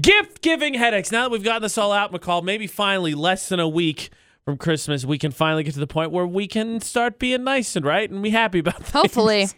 Gift 0.00 0.40
giving 0.40 0.72
headaches. 0.72 1.12
Now 1.12 1.24
that 1.24 1.30
we've 1.30 1.44
gotten 1.44 1.62
this 1.62 1.76
all 1.76 1.92
out, 1.92 2.12
McCall, 2.12 2.42
maybe 2.42 2.66
finally, 2.66 3.14
less 3.14 3.48
than 3.48 3.60
a 3.60 3.68
week 3.68 4.08
from 4.44 4.56
Christmas, 4.56 5.04
we 5.04 5.18
can 5.18 5.32
finally 5.32 5.64
get 5.64 5.74
to 5.74 5.80
the 5.80 5.86
point 5.86 6.12
where 6.12 6.26
we 6.26 6.46
can 6.46 6.80
start 6.80 7.18
being 7.18 7.44
nice 7.44 7.76
and 7.76 7.84
right 7.84 8.08
and 8.08 8.22
be 8.22 8.30
happy 8.30 8.60
about 8.60 8.76
things. 8.84 8.90
Hopefully. 8.92 9.48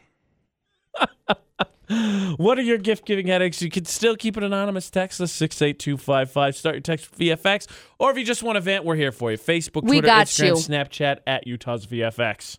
What 2.36 2.58
are 2.58 2.62
your 2.62 2.78
gift 2.78 3.04
giving 3.04 3.26
headaches? 3.26 3.60
You 3.60 3.70
can 3.70 3.84
still 3.84 4.16
keep 4.16 4.36
it 4.36 4.42
anonymous. 4.42 4.90
Text 4.90 5.20
us 5.20 5.32
68255. 5.32 6.56
Start 6.56 6.74
your 6.76 6.80
text 6.80 7.10
with 7.10 7.20
VFX. 7.20 7.66
Or 7.98 8.10
if 8.10 8.16
you 8.18 8.24
just 8.24 8.42
want 8.42 8.56
to 8.56 8.60
vent, 8.60 8.84
we're 8.84 8.96
here 8.96 9.12
for 9.12 9.30
you. 9.30 9.38
Facebook, 9.38 9.86
Twitter, 9.86 10.08
Instagram, 10.08 10.46
you. 10.46 10.54
Snapchat 10.54 11.18
at 11.26 11.46
Utah's 11.46 11.86
VFX. 11.86 12.52